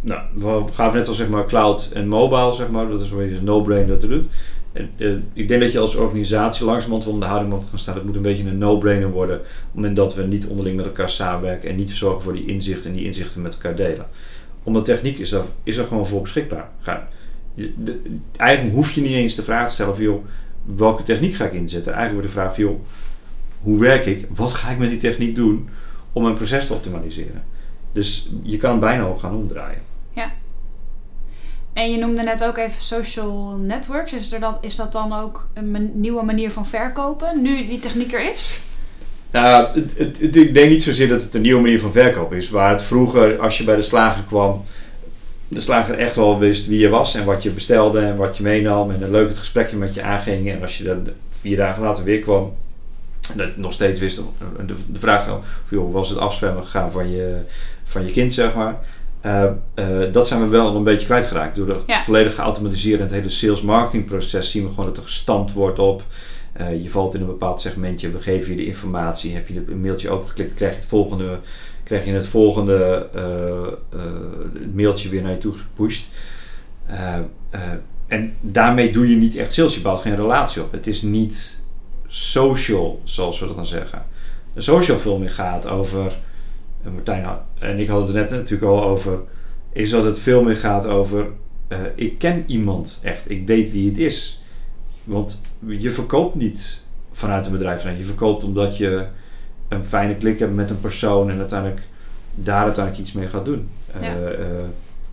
nou, 0.00 0.20
we 0.34 0.64
gaven 0.72 0.98
net 0.98 1.08
al 1.08 1.14
zeg 1.14 1.28
maar 1.28 1.46
cloud 1.46 1.90
en 1.92 2.08
mobile, 2.08 2.52
zeg 2.52 2.68
maar. 2.68 2.88
Dat 2.88 3.00
is 3.00 3.10
een 3.10 3.44
no-brainer 3.44 3.88
dat 3.88 4.00
te 4.00 4.08
doen. 4.08 4.30
En, 4.78 4.90
uh, 4.96 5.16
ik 5.32 5.48
denk 5.48 5.62
dat 5.62 5.72
je 5.72 5.78
als 5.78 5.96
organisatie 5.96 6.64
langzamerhand 6.64 7.04
wel 7.04 7.14
in 7.14 7.20
de 7.20 7.26
houding 7.26 7.52
moet 7.52 7.64
gaan 7.70 7.78
staan. 7.78 7.94
Het 7.94 8.04
moet 8.04 8.16
een 8.16 8.22
beetje 8.22 8.44
een 8.44 8.58
no-brainer 8.58 9.10
worden. 9.10 9.36
Het 9.36 9.46
moment 9.72 9.96
dat 9.96 10.14
we 10.14 10.22
niet 10.22 10.46
onderling 10.46 10.76
met 10.76 10.84
elkaar 10.84 11.10
samenwerken 11.10 11.70
en 11.70 11.76
niet 11.76 11.90
zorgen 11.90 12.22
voor 12.22 12.32
die 12.32 12.46
inzichten 12.46 12.90
en 12.90 12.96
die 12.96 13.06
inzichten 13.06 13.42
met 13.42 13.54
elkaar 13.54 13.76
delen. 13.76 14.06
Omdat 14.62 14.84
techniek 14.84 15.18
is 15.18 15.32
er, 15.32 15.42
is 15.62 15.76
er 15.76 15.86
gewoon 15.86 16.06
voor 16.06 16.22
beschikbaar. 16.22 16.68
Ga, 16.80 17.08
de, 17.54 18.00
eigenlijk 18.36 18.74
hoef 18.74 18.92
je 18.92 19.00
niet 19.00 19.12
eens 19.12 19.34
de 19.34 19.42
vraag 19.42 19.68
te 19.68 19.74
stellen 19.74 19.94
van 19.94 20.04
joh, 20.04 20.24
welke 20.64 21.02
techniek 21.02 21.34
ga 21.34 21.44
ik 21.44 21.52
inzetten? 21.52 21.92
Eigenlijk 21.92 22.22
wordt 22.22 22.34
de 22.34 22.40
vraag 22.40 22.54
van 22.54 22.64
joh, 22.64 22.80
hoe 23.60 23.80
werk 23.80 24.06
ik? 24.06 24.26
Wat 24.34 24.54
ga 24.54 24.70
ik 24.70 24.78
met 24.78 24.90
die 24.90 24.98
techniek 24.98 25.34
doen 25.34 25.68
om 26.12 26.22
mijn 26.22 26.34
proces 26.34 26.66
te 26.66 26.72
optimaliseren? 26.72 27.42
Dus 27.92 28.30
je 28.42 28.56
kan 28.56 28.80
bijna 28.80 29.02
ook 29.02 29.18
gaan 29.18 29.36
omdraaien. 29.36 29.80
Ja. 30.12 30.32
En 31.78 31.90
je 31.90 31.98
noemde 31.98 32.22
net 32.22 32.44
ook 32.44 32.56
even 32.56 32.82
social 32.82 33.56
networks. 33.56 34.12
Is, 34.12 34.32
er 34.32 34.40
dan, 34.40 34.56
is 34.60 34.76
dat 34.76 34.92
dan 34.92 35.12
ook 35.12 35.48
een 35.54 35.90
nieuwe 35.94 36.22
manier 36.22 36.50
van 36.50 36.66
verkopen, 36.66 37.42
nu 37.42 37.66
die 37.66 37.78
techniek 37.78 38.12
er 38.12 38.32
is? 38.32 38.60
Nou, 39.30 39.80
het, 39.80 39.98
het, 39.98 40.36
ik 40.36 40.54
denk 40.54 40.70
niet 40.70 40.82
zozeer 40.82 41.08
dat 41.08 41.22
het 41.22 41.34
een 41.34 41.40
nieuwe 41.40 41.60
manier 41.60 41.80
van 41.80 41.92
verkopen 41.92 42.36
is. 42.36 42.50
Waar 42.50 42.70
het 42.70 42.82
vroeger, 42.82 43.38
als 43.38 43.58
je 43.58 43.64
bij 43.64 43.76
de 43.76 43.82
slager 43.82 44.22
kwam, 44.22 44.64
de 45.48 45.60
slager 45.60 45.98
echt 45.98 46.16
wel 46.16 46.38
wist 46.38 46.66
wie 46.66 46.78
je 46.78 46.88
was 46.88 47.14
en 47.14 47.24
wat 47.24 47.42
je 47.42 47.50
bestelde 47.50 48.00
en 48.00 48.16
wat 48.16 48.36
je 48.36 48.42
meenam. 48.42 48.90
En 48.90 49.02
een 49.02 49.10
leuk 49.10 49.28
het 49.28 49.38
gesprekje 49.38 49.76
met 49.76 49.94
je 49.94 50.02
aanging. 50.02 50.50
En 50.50 50.62
als 50.62 50.78
je 50.78 50.84
dan 50.84 51.08
vier 51.30 51.56
dagen 51.56 51.82
later 51.82 52.04
weer 52.04 52.20
kwam, 52.20 52.52
dat 53.34 53.56
nog 53.56 53.72
steeds 53.72 54.00
wist, 54.00 54.20
de, 54.66 54.74
vraag 54.98 55.26
dan, 55.26 55.40
joh, 55.70 55.92
was 55.92 56.08
het 56.08 56.18
afzwemmen 56.18 56.64
gegaan 56.64 56.90
van 56.92 57.10
je, 57.10 57.40
van 57.84 58.06
je 58.06 58.12
kind, 58.12 58.34
zeg 58.34 58.54
maar. 58.54 58.76
Uh, 59.28 59.44
uh, 59.74 60.12
dat 60.12 60.28
zijn 60.28 60.40
we 60.40 60.46
wel 60.46 60.76
een 60.76 60.82
beetje 60.82 61.06
kwijtgeraakt. 61.06 61.56
Door 61.56 61.66
de 61.66 61.80
ja. 61.86 62.02
volledig 62.02 62.34
geautomatiseerde 62.34 63.02
het 63.02 63.12
hele 63.12 63.28
sales 63.28 63.62
marketing 63.62 64.04
proces 64.04 64.50
zien 64.50 64.62
we 64.62 64.68
gewoon 64.68 64.84
dat 64.84 64.96
er 64.96 65.02
gestampt 65.02 65.52
wordt 65.52 65.78
op. 65.78 66.02
Uh, 66.60 66.82
je 66.82 66.90
valt 66.90 67.14
in 67.14 67.20
een 67.20 67.26
bepaald 67.26 67.60
segmentje, 67.60 68.10
we 68.10 68.20
geven 68.20 68.50
je 68.50 68.56
de 68.56 68.66
informatie. 68.66 69.34
Heb 69.34 69.48
je 69.48 69.54
het 69.54 69.80
mailtje 69.80 70.10
opengeklikt, 70.10 70.54
krijg 70.54 70.72
je 70.72 70.78
het 70.78 70.88
volgende, 70.88 71.38
krijg 71.84 72.04
je 72.04 72.12
het 72.12 72.26
volgende 72.26 73.08
mailtje 74.74 75.08
weer 75.08 75.22
naar 75.22 75.32
je 75.32 75.38
toe 75.38 75.54
gepusht. 75.54 76.08
en 78.06 78.34
daarmee 78.40 78.92
doe 78.92 79.10
je 79.10 79.16
niet 79.16 79.36
echt 79.36 79.52
sales, 79.52 79.74
je 79.74 79.80
bouwt 79.80 80.00
geen 80.00 80.16
relatie 80.16 80.62
op. 80.62 80.72
Het 80.72 80.86
is 80.86 81.02
niet 81.02 81.62
social, 82.06 83.00
zoals 83.04 83.40
we 83.40 83.46
dat 83.46 83.56
dan 83.56 83.66
zeggen. 83.66 84.02
Een 84.54 84.62
social 84.62 84.98
veel 84.98 85.18
meer 85.18 85.30
gaat 85.30 85.66
over 85.66 86.12
en 86.82 86.92
Martijn 86.94 87.26
en 87.58 87.78
ik 87.78 87.88
hadden 87.88 88.06
het 88.06 88.30
net 88.30 88.30
natuurlijk 88.30 88.70
al 88.70 88.82
over, 88.82 89.18
is 89.72 89.90
dat 89.90 90.04
het 90.04 90.18
veel 90.18 90.42
meer 90.42 90.56
gaat 90.56 90.86
over, 90.86 91.26
uh, 91.68 91.78
ik 91.94 92.18
ken 92.18 92.44
iemand 92.46 93.00
echt, 93.02 93.30
ik 93.30 93.46
weet 93.46 93.72
wie 93.72 93.88
het 93.88 93.98
is. 93.98 94.42
Want 95.04 95.40
je 95.66 95.90
verkoopt 95.90 96.34
niet 96.34 96.84
vanuit 97.12 97.46
een 97.46 97.52
bedrijf, 97.52 97.96
je 97.96 98.04
verkoopt 98.04 98.44
omdat 98.44 98.76
je 98.76 99.06
een 99.68 99.84
fijne 99.84 100.14
klik 100.14 100.38
hebt 100.38 100.54
met 100.54 100.70
een 100.70 100.80
persoon 100.80 101.30
en 101.30 101.38
uiteindelijk 101.38 101.82
daar 102.34 102.64
uiteindelijk 102.64 103.04
iets 103.04 103.12
mee 103.12 103.28
gaat 103.28 103.44
doen. 103.44 103.68
Ja. 104.00 104.16
Uh, 104.16 104.38
uh, 104.38 104.46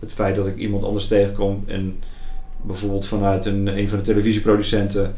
het 0.00 0.12
feit 0.12 0.36
dat 0.36 0.46
ik 0.46 0.56
iemand 0.56 0.84
anders 0.84 1.06
tegenkom 1.06 1.64
en 1.66 2.02
bijvoorbeeld 2.62 3.06
vanuit 3.06 3.46
een, 3.46 3.78
een 3.78 3.88
van 3.88 3.98
de 3.98 4.04
televisieproducenten 4.04 5.14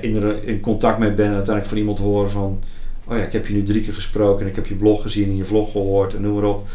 in, 0.00 0.44
in 0.44 0.60
contact 0.60 0.98
mee 0.98 1.10
ben 1.10 1.26
en 1.26 1.34
uiteindelijk 1.34 1.66
van 1.66 1.78
iemand 1.78 1.98
hoor 1.98 2.30
van 2.30 2.62
oh 3.04 3.16
ja, 3.16 3.22
ik 3.22 3.32
heb 3.32 3.46
je 3.46 3.54
nu 3.54 3.62
drie 3.62 3.82
keer 3.82 3.94
gesproken 3.94 4.42
en 4.42 4.50
ik 4.50 4.56
heb 4.56 4.66
je 4.66 4.74
blog 4.74 5.02
gezien 5.02 5.28
en 5.28 5.36
je 5.36 5.44
vlog 5.44 5.72
gehoord 5.72 6.14
en 6.14 6.20
noem 6.20 6.34
maar 6.34 6.44
op. 6.44 6.68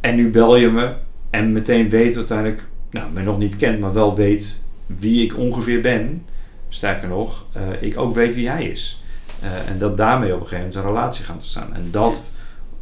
En 0.00 0.16
nu 0.16 0.30
bel 0.30 0.56
je 0.56 0.68
me 0.68 0.94
en 1.30 1.52
meteen 1.52 1.88
weet 1.88 2.16
uiteindelijk, 2.16 2.62
nou, 2.90 3.10
mij 3.12 3.22
nog 3.22 3.38
niet 3.38 3.56
kent, 3.56 3.80
maar 3.80 3.92
wel 3.92 4.16
weet 4.16 4.62
wie 4.86 5.24
ik 5.24 5.36
ongeveer 5.36 5.80
ben. 5.80 6.24
Sterker 6.68 7.08
nog, 7.08 7.46
uh, 7.56 7.82
ik 7.82 7.98
ook 7.98 8.14
weet 8.14 8.34
wie 8.34 8.48
hij 8.48 8.64
is. 8.64 9.02
Uh, 9.42 9.68
en 9.68 9.78
dat 9.78 9.96
daarmee 9.96 10.34
op 10.34 10.40
een 10.40 10.46
gegeven 10.46 10.68
moment 10.68 10.84
een 10.84 10.94
relatie 10.94 11.24
gaat 11.24 11.36
ontstaan. 11.36 11.74
En 11.74 11.88
dat 11.90 12.22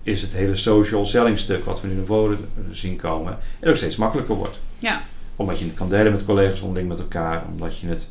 is 0.03 0.23
het 0.23 0.33
hele 0.33 0.57
social 0.57 1.05
selling 1.05 1.39
stuk 1.39 1.65
wat 1.65 1.81
we 1.81 1.89
nu 1.89 1.95
naar 1.95 2.05
voren 2.05 2.39
zien 2.71 2.97
komen. 2.97 3.39
En 3.61 3.69
ook 3.69 3.77
steeds 3.77 3.97
makkelijker 3.97 4.35
wordt. 4.35 4.61
Ja. 4.79 5.01
Omdat 5.37 5.59
je 5.59 5.65
het 5.65 5.75
kan 5.75 5.89
delen 5.89 6.13
met 6.13 6.25
collega's 6.25 6.61
onderling 6.61 6.89
met 6.89 6.99
elkaar. 6.99 7.45
Omdat 7.53 7.79
je 7.79 7.87
het 7.87 8.11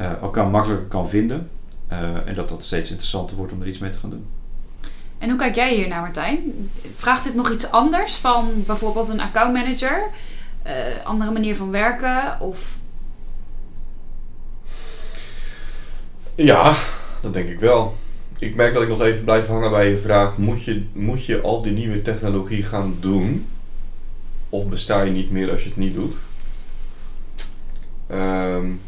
uh, 0.00 0.12
elkaar 0.22 0.46
makkelijker 0.46 0.86
kan 0.86 1.08
vinden. 1.08 1.48
Uh, 1.92 2.26
en 2.26 2.34
dat 2.34 2.48
dat 2.48 2.64
steeds 2.64 2.90
interessanter 2.90 3.36
wordt 3.36 3.52
om 3.52 3.60
er 3.60 3.68
iets 3.68 3.78
mee 3.78 3.90
te 3.90 3.98
gaan 3.98 4.10
doen. 4.10 4.26
En 5.18 5.28
hoe 5.28 5.38
kijk 5.38 5.54
jij 5.54 5.74
hier 5.74 5.88
naar, 5.88 6.00
Martijn? 6.00 6.70
Vraagt 6.96 7.24
dit 7.24 7.34
nog 7.34 7.50
iets 7.50 7.70
anders 7.70 8.14
van 8.14 8.62
bijvoorbeeld 8.66 9.08
een 9.08 9.20
accountmanager? 9.20 10.02
Uh, 10.66 10.72
andere 11.04 11.30
manier 11.30 11.56
van 11.56 11.70
werken? 11.70 12.40
Of... 12.40 12.76
Ja, 16.34 16.74
dat 17.20 17.32
denk 17.32 17.48
ik 17.48 17.60
wel. 17.60 17.96
Ik 18.38 18.54
merk 18.54 18.74
dat 18.74 18.82
ik 18.82 18.88
nog 18.88 19.00
even 19.00 19.24
blijf 19.24 19.46
hangen 19.46 19.70
bij 19.70 19.90
je 19.90 19.98
vraag: 19.98 20.36
moet 20.36 20.64
je, 20.64 20.86
moet 20.92 21.24
je 21.24 21.40
al 21.40 21.62
die 21.62 21.72
nieuwe 21.72 22.02
technologie 22.02 22.62
gaan 22.62 22.96
doen? 23.00 23.46
Of 24.48 24.68
besta 24.68 25.02
je 25.02 25.10
niet 25.10 25.30
meer 25.30 25.50
als 25.50 25.62
je 25.62 25.68
het 25.68 25.78
niet 25.78 25.94
doet? 25.94 26.16
Um, 28.10 28.80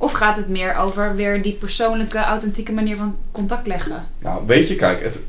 of 0.00 0.12
gaat 0.12 0.36
het 0.36 0.48
meer 0.48 0.76
over 0.76 1.14
weer 1.16 1.42
die 1.42 1.52
persoonlijke, 1.52 2.18
authentieke 2.18 2.72
manier 2.72 2.96
van 2.96 3.16
contact 3.32 3.66
leggen? 3.66 4.06
Nou, 4.18 4.46
weet 4.46 4.68
je, 4.68 4.74
kijk, 4.74 5.02
het, 5.02 5.22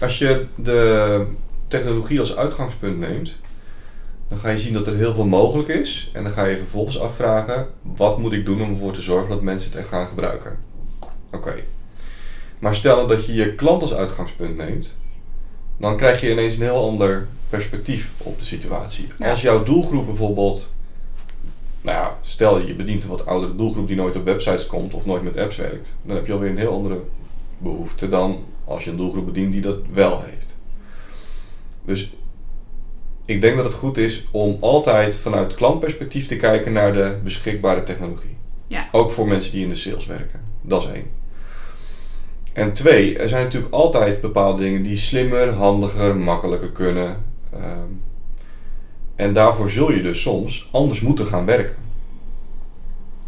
als 0.00 0.18
je 0.18 0.46
de 0.54 1.26
technologie 1.68 2.18
als 2.18 2.36
uitgangspunt 2.36 2.98
neemt, 2.98 3.40
Dan 4.28 4.38
ga 4.38 4.48
je 4.48 4.58
zien 4.58 4.72
dat 4.72 4.86
er 4.86 4.96
heel 4.96 5.14
veel 5.14 5.26
mogelijk 5.26 5.68
is. 5.68 6.10
En 6.12 6.22
dan 6.22 6.32
ga 6.32 6.44
je 6.44 6.56
vervolgens 6.56 7.00
afvragen: 7.00 7.66
wat 7.82 8.18
moet 8.18 8.32
ik 8.32 8.44
doen 8.46 8.62
om 8.62 8.70
ervoor 8.70 8.92
te 8.92 9.00
zorgen 9.00 9.28
dat 9.28 9.42
mensen 9.42 9.70
het 9.70 9.78
echt 9.78 9.88
gaan 9.88 10.06
gebruiken? 10.08 10.58
Oké. 11.32 11.54
Maar 12.58 12.74
stel 12.74 13.06
dat 13.06 13.26
je 13.26 13.34
je 13.34 13.54
klant 13.54 13.82
als 13.82 13.94
uitgangspunt 13.94 14.56
neemt, 14.56 14.96
dan 15.76 15.96
krijg 15.96 16.20
je 16.20 16.30
ineens 16.30 16.56
een 16.56 16.62
heel 16.62 16.88
ander 16.88 17.28
perspectief 17.48 18.12
op 18.18 18.38
de 18.38 18.44
situatie. 18.44 19.08
Ja. 19.18 19.30
Als 19.30 19.42
jouw 19.42 19.62
doelgroep 19.62 20.06
bijvoorbeeld, 20.06 20.72
nou 21.80 21.96
ja, 21.96 22.18
stel 22.20 22.66
je 22.66 22.74
bedient 22.74 23.02
een 23.02 23.08
wat 23.08 23.26
oudere 23.26 23.54
doelgroep 23.54 23.88
die 23.88 23.96
nooit 23.96 24.16
op 24.16 24.24
websites 24.24 24.66
komt 24.66 24.94
of 24.94 25.06
nooit 25.06 25.22
met 25.22 25.36
apps 25.36 25.56
werkt, 25.56 25.96
dan 26.02 26.16
heb 26.16 26.26
je 26.26 26.32
alweer 26.32 26.50
een 26.50 26.58
heel 26.58 26.72
andere 26.72 27.00
behoefte 27.58 28.08
dan 28.08 28.44
als 28.64 28.84
je 28.84 28.90
een 28.90 28.96
doelgroep 28.96 29.26
bedient 29.26 29.52
die 29.52 29.60
dat 29.60 29.78
wel 29.92 30.22
heeft. 30.22 30.58
Dus 31.84 32.12
ik 33.24 33.40
denk 33.40 33.56
dat 33.56 33.64
het 33.64 33.74
goed 33.74 33.96
is 33.96 34.26
om 34.30 34.56
altijd 34.60 35.16
vanuit 35.16 35.54
klantperspectief 35.54 36.26
te 36.26 36.36
kijken 36.36 36.72
naar 36.72 36.92
de 36.92 37.16
beschikbare 37.22 37.82
technologie. 37.82 38.36
Ja. 38.66 38.88
Ook 38.92 39.10
voor 39.10 39.28
mensen 39.28 39.52
die 39.52 39.62
in 39.62 39.68
de 39.68 39.74
sales 39.74 40.06
werken. 40.06 40.40
Dat 40.62 40.82
is 40.82 40.88
één. 40.88 41.10
En 42.52 42.72
twee, 42.72 43.18
er 43.18 43.28
zijn 43.28 43.44
natuurlijk 43.44 43.72
altijd 43.72 44.20
bepaalde 44.20 44.62
dingen 44.62 44.82
die 44.82 44.96
slimmer, 44.96 45.52
handiger, 45.52 46.16
makkelijker 46.16 46.70
kunnen. 46.70 47.24
Ehm, 47.52 47.88
en 49.20 49.32
daarvoor 49.32 49.70
zul 49.70 49.92
je 49.92 50.02
dus 50.02 50.20
soms 50.20 50.68
anders 50.70 51.00
moeten 51.00 51.26
gaan 51.26 51.44
werken. 51.44 51.76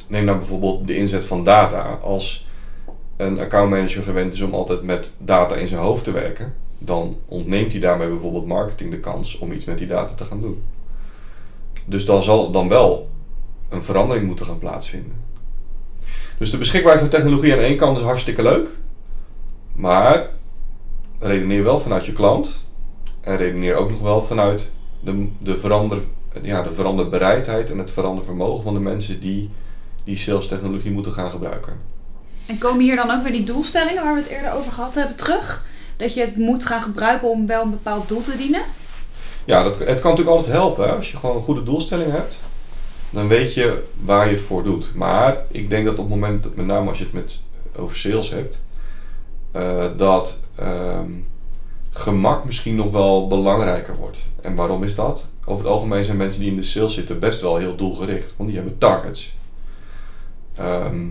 Neem 0.07 0.25
nou 0.25 0.39
bijvoorbeeld 0.39 0.87
de 0.87 0.97
inzet 0.97 1.25
van 1.25 1.45
data. 1.45 1.99
Als 2.03 2.47
een 3.17 3.41
accountmanager 3.41 4.03
gewend 4.03 4.35
is 4.35 4.41
om 4.41 4.55
altijd 4.55 4.83
met 4.83 5.13
data 5.19 5.55
in 5.55 5.67
zijn 5.67 5.81
hoofd 5.81 6.05
te 6.05 6.13
werken, 6.13 6.55
dan 6.79 7.17
ontneemt 7.27 7.73
hij 7.73 7.81
daarmee 7.81 8.09
bijvoorbeeld 8.09 8.47
marketing 8.47 8.91
de 8.91 9.01
kans 9.01 9.39
om 9.39 9.53
iets 9.53 9.65
met 9.65 9.79
die 9.79 9.87
data 9.87 10.15
te 10.15 10.25
gaan 10.25 10.41
doen. 10.41 10.63
Dus 11.85 12.05
dan 12.05 12.23
zal 12.23 12.51
dan 12.51 12.69
wel 12.69 13.09
een 13.69 13.83
verandering 13.83 14.27
moeten 14.27 14.47
gaan 14.47 14.59
plaatsvinden. 14.59 15.17
Dus 16.39 16.51
de 16.51 16.59
beschikbaarheid 16.59 17.09
van 17.09 17.19
technologie 17.19 17.53
aan 17.53 17.59
één 17.59 17.77
kant 17.77 17.97
is 17.97 18.03
hartstikke 18.03 18.43
leuk. 18.43 18.69
Maar 19.73 20.29
redeneer 21.19 21.65
wel 21.65 21.81
vanuit 21.81 22.07
je 22.07 22.13
klant. 22.13 22.67
En 23.21 23.37
redeneer 23.37 23.75
ook 23.75 23.91
nog 23.91 24.01
wel 24.01 24.23
vanuit 24.23 24.73
de, 25.05 25.29
de, 25.39 25.57
verander, 25.57 25.99
ja, 26.43 26.63
de 26.63 26.73
veranderbereidheid 26.73 27.71
en 27.71 27.79
het 27.79 27.91
verandervermogen 27.91 28.63
van 28.63 28.75
de 28.75 28.81
mensen 28.81 29.21
die 29.21 29.51
die 30.05 30.17
sales 30.17 30.49
technologie 30.49 30.91
moeten 30.91 31.13
gaan 31.13 31.31
gebruiken. 31.31 31.73
En 32.47 32.59
komen 32.59 32.81
hier 32.81 32.97
dan 32.97 33.11
ook 33.11 33.23
weer 33.23 33.33
die 33.33 33.45
doelstellingen 33.45 34.03
waar 34.03 34.15
we 34.15 34.21
het 34.21 34.31
eerder 34.31 34.53
over 34.53 34.73
gehad 34.73 34.95
hebben 34.95 35.17
terug? 35.17 35.65
Dat 35.97 36.15
je 36.15 36.21
het 36.21 36.37
moet 36.37 36.67
gaan 36.67 36.83
gebruiken 36.83 37.29
om 37.29 37.47
wel 37.47 37.63
een 37.63 37.71
bepaald 37.71 38.09
doel 38.09 38.23
te 38.23 38.37
dienen? 38.37 38.63
Ja, 39.45 39.63
dat, 39.63 39.79
het 39.79 40.01
kan 40.01 40.11
natuurlijk 40.11 40.37
altijd 40.37 40.57
helpen. 40.57 40.89
Hè? 40.89 40.95
Als 40.95 41.11
je 41.11 41.17
gewoon 41.17 41.37
een 41.37 41.43
goede 41.43 41.63
doelstelling 41.63 42.11
hebt, 42.11 42.39
dan 43.11 43.29
weet 43.29 43.55
je 43.55 43.83
waar 44.05 44.27
je 44.27 44.35
het 44.35 44.43
voor 44.43 44.63
doet. 44.63 44.95
Maar 44.95 45.37
ik 45.51 45.71
denk 45.71 45.85
dat 45.85 45.99
op 45.99 46.01
het 46.01 46.09
moment, 46.09 46.43
dat 46.43 46.55
met 46.55 46.67
name 46.67 46.89
als 46.89 46.99
je 46.99 47.05
het 47.05 47.13
met, 47.13 47.43
over 47.77 47.97
sales 47.97 48.31
hebt, 48.31 48.63
eh, 49.53 49.87
dat 49.97 50.41
ehm, 50.57 51.11
gemak 51.93 52.45
misschien 52.45 52.75
nog 52.75 52.91
wel 52.91 53.27
belangrijker 53.27 53.97
wordt. 53.97 54.29
En 54.41 54.55
waarom 54.55 54.85
is 54.85 54.95
dat? 54.95 55.29
Over 55.45 55.65
het 55.65 55.73
algemeen 55.73 56.05
zijn 56.05 56.17
mensen 56.17 56.41
die 56.41 56.51
in 56.51 56.57
de 56.57 56.63
sales 56.63 56.95
zitten 56.95 57.19
best 57.19 57.41
wel 57.41 57.57
heel 57.57 57.77
doelgericht, 57.77 58.35
want 58.37 58.49
die 58.49 58.59
hebben 58.59 58.79
targets. 58.79 59.35
Ehm, 60.55 61.07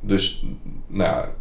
dus 0.00 0.44
nou 0.86 1.10
ja, 1.10 1.32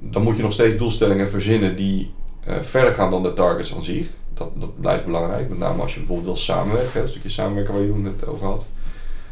dan 0.00 0.22
moet 0.22 0.36
je 0.36 0.42
nog 0.42 0.52
steeds 0.52 0.76
doelstellingen 0.76 1.28
verzinnen 1.30 1.76
die 1.76 2.12
eh, 2.44 2.60
verder 2.62 2.94
gaan 2.94 3.10
dan 3.10 3.22
de 3.22 3.32
targets 3.32 3.74
aan 3.74 3.82
zich. 3.82 4.06
Dat, 4.34 4.50
dat 4.54 4.80
blijft 4.80 5.04
belangrijk, 5.04 5.48
met 5.48 5.58
name 5.58 5.82
als 5.82 5.92
je 5.92 5.98
bijvoorbeeld 5.98 6.26
wil 6.26 6.36
samenwerken, 6.36 7.00
hè, 7.00 7.08
stukje 7.08 7.28
samenwerken 7.28 7.74
waar 7.74 7.82
je 7.82 8.12
het 8.18 8.26
over 8.26 8.46
had. 8.46 8.66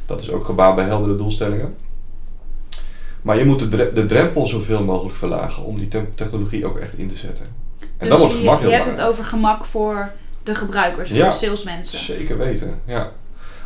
Dat 0.07 0.21
is 0.21 0.31
ook 0.31 0.45
gebaat 0.45 0.75
bij 0.75 0.85
heldere 0.85 1.17
doelstellingen. 1.17 1.77
Maar 3.23 3.39
je 3.39 3.45
moet 3.45 3.71
de, 3.71 3.91
de 3.95 4.07
drempel 4.07 4.47
zoveel 4.47 4.85
mogelijk 4.85 5.17
verlagen 5.17 5.65
om 5.65 5.79
die 5.79 5.89
te- 5.89 6.15
technologie 6.15 6.67
ook 6.67 6.79
echt 6.79 6.99
in 6.99 7.09
te 7.09 7.17
zetten. 7.17 7.62
Dus 8.09 8.19
wordt 8.19 8.33
je, 8.35 8.39
gemak 8.39 8.59
je 8.61 8.67
heel 8.67 8.75
hebt 8.75 8.85
het 8.87 9.01
over 9.03 9.25
gemak 9.25 9.65
voor 9.65 10.13
de 10.43 10.55
gebruikers, 10.55 11.09
voor 11.09 11.19
Ja. 11.19 11.29
de 11.29 11.35
salesmensen. 11.37 11.99
Zeker 11.99 12.39
weten, 12.39 12.81
ja. 12.85 13.13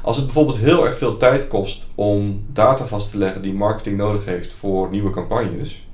Als 0.02 0.16
het 0.16 0.24
bijvoorbeeld 0.24 0.58
heel 0.58 0.86
erg 0.86 0.98
veel 0.98 1.16
tijd 1.16 1.48
kost 1.48 1.88
om 1.94 2.44
data 2.52 2.84
vast 2.86 3.10
te 3.10 3.18
leggen 3.18 3.42
die 3.42 3.54
marketing 3.54 3.96
nodig 3.96 4.24
heeft 4.24 4.52
voor 4.52 4.90
nieuwe 4.90 5.10
campagnes, 5.10 5.86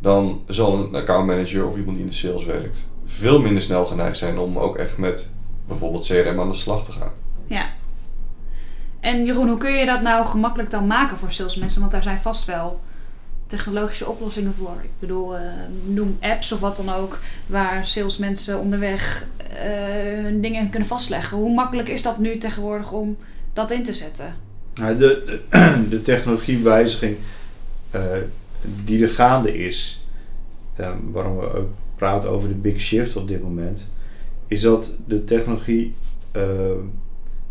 dan 0.00 0.42
zal 0.46 0.72
een 0.78 0.94
accountmanager 0.94 1.66
of 1.66 1.76
iemand 1.76 1.96
die 1.96 2.04
in 2.04 2.10
de 2.10 2.16
sales 2.16 2.44
werkt 2.44 2.90
veel 3.04 3.40
minder 3.40 3.62
snel 3.62 3.86
geneigd 3.86 4.16
zijn 4.18 4.38
om 4.38 4.58
ook 4.58 4.76
echt 4.76 4.98
met 4.98 5.32
bijvoorbeeld 5.66 6.06
CRM 6.06 6.40
aan 6.40 6.48
de 6.48 6.54
slag 6.54 6.84
te 6.84 6.92
gaan. 6.92 7.12
Ja. 7.46 7.64
En 9.00 9.24
Jeroen, 9.24 9.48
hoe 9.48 9.58
kun 9.58 9.72
je 9.72 9.86
dat 9.86 10.02
nou 10.02 10.26
gemakkelijk 10.26 10.70
dan 10.70 10.86
maken 10.86 11.16
voor 11.16 11.32
salesmensen? 11.32 11.80
Want 11.80 11.92
daar 11.92 12.02
zijn 12.02 12.18
vast 12.18 12.44
wel 12.44 12.80
technologische 13.56 14.08
oplossingen 14.08 14.54
voor. 14.54 14.76
Ik 14.82 14.90
bedoel, 14.98 15.36
eh, 15.36 15.42
noem 15.84 16.16
apps 16.20 16.52
of 16.52 16.60
wat 16.60 16.76
dan 16.76 16.88
ook, 16.88 17.18
waar 17.46 17.86
salesmensen 17.86 18.58
onderweg 18.58 19.26
eh, 19.36 20.22
hun 20.22 20.40
dingen 20.40 20.70
kunnen 20.70 20.88
vastleggen. 20.88 21.38
Hoe 21.38 21.54
makkelijk 21.54 21.88
is 21.88 22.02
dat 22.02 22.18
nu 22.18 22.38
tegenwoordig 22.38 22.92
om 22.92 23.16
dat 23.52 23.70
in 23.70 23.82
te 23.82 23.94
zetten? 23.94 24.34
Nou, 24.74 24.96
de, 24.96 25.40
de, 25.88 26.02
technologiewijziging 26.12 27.16
eh, 27.90 28.02
die 28.84 29.02
er 29.02 29.08
gaande 29.08 29.58
is, 29.58 30.06
eh, 30.76 30.90
waarom 31.10 31.38
we 31.38 31.52
ook 31.52 31.70
praten 31.96 32.30
over 32.30 32.48
de 32.48 32.54
big 32.54 32.80
shift 32.80 33.16
op 33.16 33.28
dit 33.28 33.42
moment, 33.42 33.90
is 34.46 34.60
dat 34.60 34.96
de 35.06 35.24
technologie 35.24 35.94
eh, 36.30 36.44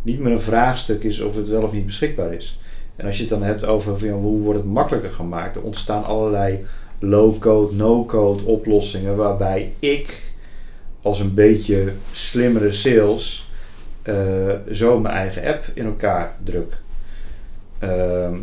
niet 0.01 0.19
meer 0.19 0.31
een 0.31 0.41
vraagstuk 0.41 1.03
is 1.03 1.19
of 1.19 1.35
het 1.35 1.47
wel 1.47 1.63
of 1.63 1.71
niet 1.71 1.85
beschikbaar 1.85 2.33
is. 2.33 2.59
En 3.01 3.07
als 3.07 3.15
je 3.15 3.21
het 3.21 3.31
dan 3.31 3.43
hebt 3.43 3.65
over 3.65 4.11
hoe 4.11 4.41
wordt 4.41 4.59
het 4.59 4.67
makkelijker 4.67 5.11
gemaakt, 5.11 5.55
er 5.55 5.61
ontstaan 5.61 6.03
allerlei 6.03 6.65
low-code, 6.99 7.75
no-code 7.75 8.43
oplossingen 8.43 9.15
waarbij 9.15 9.73
ik 9.79 10.31
als 11.01 11.19
een 11.19 11.33
beetje 11.33 11.91
slimmere 12.11 12.71
sales 12.71 13.49
eh, 14.01 14.15
zo 14.71 14.99
mijn 14.99 15.15
eigen 15.15 15.45
app 15.45 15.65
in 15.73 15.85
elkaar 15.85 16.35
druk. 16.43 16.77
Ehm, 17.79 18.35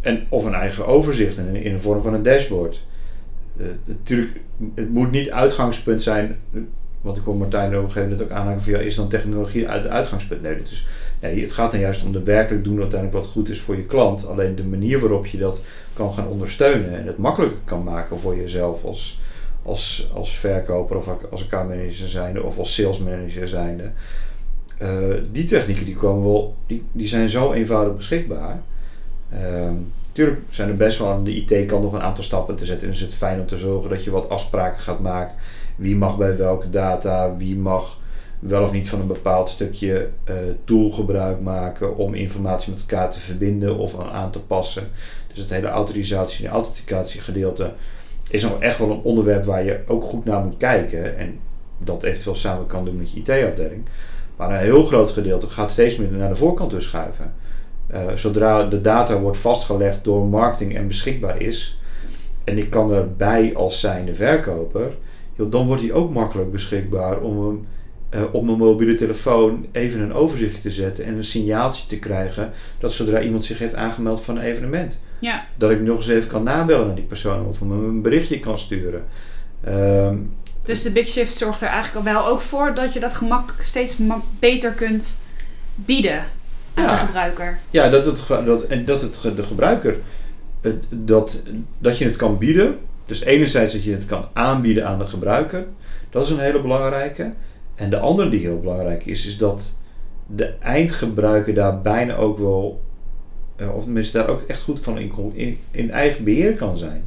en, 0.00 0.26
of 0.28 0.44
een 0.44 0.54
eigen 0.54 0.86
overzicht 0.86 1.38
in, 1.38 1.56
in 1.56 1.72
de 1.72 1.80
vorm 1.80 2.02
van 2.02 2.14
een 2.14 2.22
dashboard. 2.22 2.84
Eh, 3.56 3.66
natuurlijk, 3.84 4.40
het 4.74 4.90
moet 4.90 5.10
niet 5.10 5.30
uitgangspunt 5.30 6.02
zijn. 6.02 6.38
Want 7.02 7.16
ik 7.16 7.24
hoor 7.24 7.36
Martijn 7.36 7.68
op 7.68 7.74
een 7.74 7.90
gegeven 7.90 8.10
moment 8.10 8.22
ook 8.22 8.36
aanhaken 8.36 8.62
van 8.62 8.72
ja, 8.72 8.78
is 8.78 8.94
dan 8.94 9.08
technologie 9.08 9.68
uit 9.68 9.82
het 9.82 9.92
uitgangspunt? 9.92 10.42
Nee, 10.42 10.56
is, 10.62 10.86
nee, 11.20 11.40
het 11.40 11.52
gaat 11.52 11.70
dan 11.70 11.80
juist 11.80 12.04
om 12.04 12.12
de 12.12 12.22
werkelijk 12.22 12.64
doen 12.64 12.80
uiteindelijk 12.80 13.24
wat 13.24 13.32
goed 13.32 13.48
is 13.48 13.60
voor 13.60 13.76
je 13.76 13.82
klant. 13.82 14.26
Alleen 14.26 14.54
de 14.54 14.64
manier 14.64 15.00
waarop 15.00 15.26
je 15.26 15.38
dat 15.38 15.62
kan 15.92 16.12
gaan 16.12 16.26
ondersteunen 16.26 16.98
en 16.98 17.06
het 17.06 17.18
makkelijker 17.18 17.58
kan 17.64 17.84
maken 17.84 18.18
voor 18.18 18.36
jezelf 18.36 18.84
als, 18.84 19.20
als, 19.62 20.10
als 20.14 20.38
verkoper 20.38 20.96
of 20.96 21.08
als 21.30 21.42
accountmanager 21.42 22.08
zijnde 22.08 22.42
of 22.42 22.58
als 22.58 22.74
salesmanager 22.74 23.48
zijnde. 23.48 23.90
Eh, 24.78 24.88
die 25.32 25.44
technieken 25.44 25.84
die 25.84 25.96
komen 25.96 26.24
wel, 26.24 26.56
die, 26.66 26.84
die 26.92 27.08
zijn 27.08 27.28
zo 27.28 27.52
eenvoudig 27.52 27.96
beschikbaar. 27.96 28.60
Ehm 29.30 29.74
tuurlijk 30.12 30.40
zijn 30.50 30.68
er 30.68 30.76
best 30.76 30.98
wel 30.98 31.08
aan 31.08 31.24
de 31.24 31.34
IT-kant 31.34 31.82
nog 31.82 31.92
een 31.92 32.02
aantal 32.02 32.24
stappen 32.24 32.56
te 32.56 32.66
zetten. 32.66 32.86
En 32.86 32.94
is 32.94 33.00
het 33.00 33.14
fijn 33.14 33.40
om 33.40 33.46
te 33.46 33.56
zorgen 33.56 33.90
dat 33.90 34.04
je 34.04 34.10
wat 34.10 34.28
afspraken 34.28 34.82
gaat 34.82 35.00
maken. 35.00 35.34
Wie 35.76 35.96
mag 35.96 36.18
bij 36.18 36.36
welke 36.36 36.70
data, 36.70 37.36
wie 37.36 37.56
mag 37.56 38.00
wel 38.38 38.62
of 38.62 38.72
niet 38.72 38.88
van 38.88 39.00
een 39.00 39.06
bepaald 39.06 39.48
stukje 39.48 40.08
eh, 40.24 40.34
tool 40.64 40.90
gebruik 40.90 41.40
maken 41.40 41.96
om 41.96 42.14
informatie 42.14 42.72
met 42.72 42.80
elkaar 42.80 43.10
te 43.10 43.20
verbinden 43.20 43.76
of 43.76 44.00
aan, 44.00 44.30
te 44.30 44.40
passen. 44.40 44.88
Dus 45.26 45.38
het 45.38 45.50
hele 45.50 45.68
autorisatie 45.68 46.46
en 46.46 46.52
authenticatiegedeelte 46.52 47.72
is 48.28 48.42
nog 48.42 48.60
echt 48.60 48.78
wel 48.78 48.90
een 48.90 49.02
onderwerp 49.02 49.44
waar 49.44 49.64
je 49.64 49.80
ook 49.86 50.04
goed 50.04 50.24
naar 50.24 50.44
moet 50.44 50.56
kijken. 50.56 51.18
En 51.18 51.38
dat 51.78 52.02
eventueel 52.02 52.36
samen 52.36 52.66
kan 52.66 52.84
doen 52.84 52.96
met 52.96 53.12
je 53.12 53.20
IT-afdeling. 53.20 53.84
Maar 54.36 54.50
een 54.50 54.58
heel 54.58 54.84
groot 54.84 55.10
gedeelte 55.10 55.48
gaat 55.48 55.72
steeds 55.72 55.96
meer 55.96 56.10
naar 56.10 56.28
de 56.28 56.34
voorkant 56.34 56.70
dus 56.70 56.84
schuiven. 56.84 57.32
Uh, 57.94 58.04
zodra 58.14 58.64
de 58.64 58.80
data 58.80 59.18
wordt 59.18 59.38
vastgelegd 59.38 60.04
door 60.04 60.26
marketing 60.26 60.76
en 60.76 60.86
beschikbaar 60.86 61.40
is, 61.40 61.78
en 62.44 62.58
ik 62.58 62.70
kan 62.70 62.92
erbij 62.92 63.52
als 63.54 63.80
zijnde 63.80 64.14
verkoper, 64.14 64.92
joh, 65.36 65.50
dan 65.50 65.66
wordt 65.66 65.82
die 65.82 65.92
ook 65.92 66.12
makkelijk 66.12 66.52
beschikbaar 66.52 67.20
om 67.20 67.46
hem 67.46 67.66
uh, 68.14 68.34
op 68.34 68.44
mijn 68.44 68.58
mobiele 68.58 68.94
telefoon 68.94 69.66
even 69.72 70.00
een 70.00 70.12
overzichtje 70.12 70.60
te 70.60 70.70
zetten 70.70 71.04
en 71.04 71.14
een 71.14 71.24
signaaltje 71.24 71.86
te 71.86 71.98
krijgen 71.98 72.50
dat 72.78 72.92
zodra 72.92 73.20
iemand 73.20 73.44
zich 73.44 73.58
heeft 73.58 73.74
aangemeld 73.74 74.20
van 74.20 74.36
een 74.36 74.42
evenement, 74.42 75.00
Ja. 75.18 75.44
dat 75.56 75.70
ik 75.70 75.80
nog 75.80 75.96
eens 75.96 76.08
even 76.08 76.28
kan 76.28 76.42
nabellen 76.42 76.86
naar 76.86 76.94
die 76.94 77.04
persoon 77.04 77.46
of 77.46 77.58
hem 77.60 77.70
een 77.70 78.02
berichtje 78.02 78.38
kan 78.40 78.58
sturen. 78.58 79.04
Um, 79.68 80.34
Dus 80.64 80.82
de 80.82 80.90
Big 80.92 81.08
Shift 81.08 81.36
zorgt 81.36 81.60
er 81.60 81.68
eigenlijk 81.68 82.06
al 82.06 82.12
wel 82.12 82.26
ook 82.26 82.40
voor 82.40 82.74
dat 82.74 82.92
je 82.92 83.00
dat 83.00 83.14
gemak 83.14 83.54
steeds 83.62 83.98
beter 84.38 84.72
kunt 84.72 85.16
bieden 85.74 86.24
aan 86.74 86.84
Ja. 86.84 86.90
de 86.90 86.96
gebruiker. 86.96 87.58
Ja, 87.70 87.88
dat 87.88 88.06
het, 88.06 88.24
dat, 88.44 88.62
en 88.62 88.84
dat 88.84 89.00
het 89.02 89.36
de 89.36 89.42
gebruiker, 89.42 89.96
dat, 90.88 91.42
dat 91.78 91.98
je 91.98 92.04
het 92.04 92.16
kan 92.16 92.38
bieden. 92.38 92.78
Dus 93.12 93.24
enerzijds 93.24 93.72
dat 93.72 93.84
je 93.84 93.90
het 93.90 94.06
kan 94.06 94.28
aanbieden 94.32 94.86
aan 94.86 94.98
de 94.98 95.06
gebruiker. 95.06 95.64
Dat 96.10 96.24
is 96.24 96.30
een 96.30 96.38
hele 96.38 96.60
belangrijke. 96.60 97.32
En 97.74 97.90
de 97.90 97.98
andere 97.98 98.28
die 98.28 98.40
heel 98.40 98.60
belangrijk 98.60 99.06
is, 99.06 99.26
is 99.26 99.38
dat 99.38 99.76
de 100.26 100.52
eindgebruiker 100.60 101.54
daar 101.54 101.80
bijna 101.80 102.14
ook 102.14 102.38
wel, 102.38 102.80
uh, 103.56 103.74
of 103.74 103.82
tenminste 103.82 104.18
daar 104.18 104.28
ook 104.28 104.42
echt 104.46 104.62
goed 104.62 104.80
van 104.80 104.98
in, 104.98 105.58
in, 105.70 105.90
eigen 105.90 106.24
beheer 106.24 106.54
kan 106.54 106.78
zijn. 106.78 107.04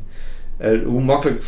Uh, 0.62 0.85
hoe 0.85 1.01
makkelijk, 1.01 1.43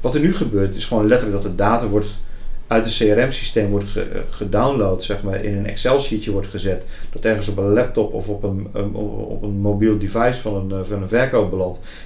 wat 0.00 0.14
er 0.14 0.20
nu 0.20 0.34
gebeurt, 0.34 0.76
is 0.76 0.84
gewoon 0.84 1.06
letterlijk 1.06 1.42
dat 1.42 1.50
de 1.50 1.56
data 1.56 1.86
wordt 1.86 2.18
uit 2.66 2.84
het 2.84 2.94
CRM-systeem 2.94 3.70
wordt 3.70 3.88
ge, 3.88 4.22
gedownload, 4.30 5.04
zeg 5.04 5.22
maar, 5.22 5.44
in 5.44 5.56
een 5.56 5.66
Excel-sheetje 5.66 6.32
wordt 6.32 6.48
gezet, 6.48 6.86
dat 7.12 7.24
ergens 7.24 7.48
op 7.48 7.56
een 7.56 7.72
laptop 7.72 8.12
of 8.12 8.28
op 8.28 8.42
een, 8.42 8.94
op 8.94 9.42
een 9.42 9.60
mobiel 9.60 9.98
device 9.98 10.40
van 10.40 10.72
een, 10.72 10.86
van 10.86 11.02
een 11.02 11.08
verkoop. 11.08 11.52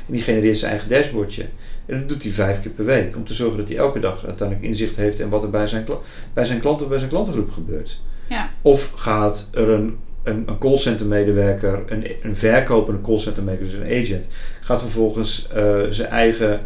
En 0.06 0.12
die 0.12 0.22
genereert 0.22 0.58
zijn 0.58 0.70
eigen 0.70 0.88
dashboardje. 0.88 1.44
En 1.86 1.98
dat 1.98 2.08
doet 2.08 2.22
hij 2.22 2.32
vijf 2.32 2.62
keer 2.62 2.70
per 2.70 2.84
week. 2.84 3.16
Om 3.16 3.24
te 3.24 3.34
zorgen 3.34 3.58
dat 3.58 3.68
hij 3.68 3.76
elke 3.76 3.98
dag 3.98 4.26
uiteindelijk 4.26 4.68
inzicht 4.68 4.96
heeft 4.96 5.20
in 5.20 5.28
wat 5.28 5.42
er 5.42 5.50
bij 5.50 5.66
zijn, 5.66 5.86
bij 6.32 6.44
zijn 6.44 6.60
klanten, 6.60 6.88
bij 6.88 6.98
zijn 6.98 7.10
klantengroep 7.10 7.50
gebeurt. 7.50 8.00
Ja. 8.28 8.50
Of 8.62 8.92
gaat 8.96 9.48
er 9.52 9.68
een, 9.68 9.98
een, 10.22 10.42
een 10.46 10.58
callcenter 10.58 11.06
medewerker, 11.06 11.82
een, 11.86 12.06
een 12.22 12.36
verkopende 12.36 13.00
callcenter 13.00 13.42
medewerker, 13.42 13.78
dus 13.80 13.88
een 13.88 14.02
agent, 14.02 14.26
gaat 14.60 14.80
vervolgens 14.80 15.48
uh, 15.56 15.80
zijn 15.88 16.08
eigen 16.08 16.60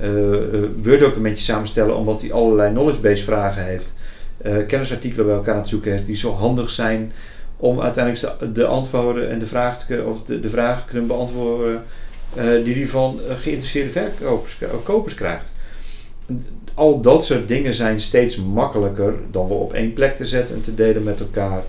uh, 0.00 0.08
Word-documentje 0.82 1.44
samenstellen 1.44 1.96
omdat 1.96 2.20
hij 2.20 2.32
allerlei 2.32 2.72
knowledge 2.72 3.00
base 3.00 3.24
vragen 3.24 3.64
heeft. 3.64 3.94
kennisartikelen 4.66 5.26
bij 5.26 5.34
elkaar 5.34 5.54
aan 5.54 5.60
het 5.60 5.68
zoeken 5.68 5.90
heeft 5.90 6.06
die 6.06 6.16
zo 6.16 6.32
handig 6.32 6.70
zijn 6.70 7.12
om 7.56 7.80
uiteindelijk 7.80 8.38
de, 8.38 8.52
de 8.52 8.66
antwoorden 8.66 9.30
en 9.30 9.38
de 9.38 9.46
vragen, 9.46 10.06
of 10.08 10.22
de, 10.22 10.40
de 10.40 10.50
vragen 10.50 10.84
kunnen 10.84 11.06
beantwoorden 11.06 11.82
die 12.64 12.74
hij 12.74 12.86
van 12.86 13.20
uh, 13.28 13.34
geïnteresseerde 13.36 13.90
verkopers, 13.90 14.58
kopers 14.82 15.14
krijgt. 15.14 15.52
Al 16.74 17.00
dat 17.00 17.24
soort 17.24 17.48
dingen 17.48 17.74
zijn 17.74 18.00
steeds 18.00 18.36
makkelijker 18.36 19.14
dan 19.30 19.48
we 19.48 19.54
op 19.54 19.72
één 19.72 19.92
plek 19.92 20.16
te 20.16 20.26
zetten 20.26 20.54
en 20.54 20.62
te 20.62 20.74
delen 20.74 21.02
met 21.02 21.20
elkaar. 21.20 21.62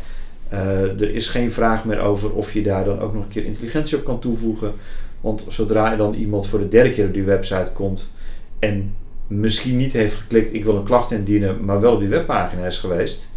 Er 0.99 1.13
is 1.13 1.27
geen 1.27 1.51
vraag 1.51 1.85
meer 1.85 1.99
over 1.99 2.31
of 2.33 2.53
je 2.53 2.61
daar 2.61 2.85
dan 2.85 2.99
ook 2.99 3.13
nog 3.13 3.23
een 3.23 3.29
keer 3.29 3.45
intelligentie 3.45 3.97
op 3.97 4.03
kan 4.03 4.19
toevoegen. 4.19 4.73
Want 5.21 5.45
zodra 5.47 5.91
er 5.91 5.97
dan 5.97 6.13
iemand 6.13 6.47
voor 6.47 6.59
de 6.59 6.67
derde 6.67 6.89
keer 6.89 7.05
op 7.05 7.13
die 7.13 7.23
website 7.23 7.71
komt 7.73 8.11
en 8.59 8.95
misschien 9.27 9.77
niet 9.77 9.93
heeft 9.93 10.15
geklikt, 10.15 10.53
ik 10.53 10.65
wil 10.65 10.75
een 10.75 10.83
klacht 10.83 11.11
indienen, 11.11 11.65
maar 11.65 11.81
wel 11.81 11.93
op 11.93 11.99
die 11.99 12.09
webpagina 12.09 12.65
is 12.65 12.77
geweest. 12.77 13.29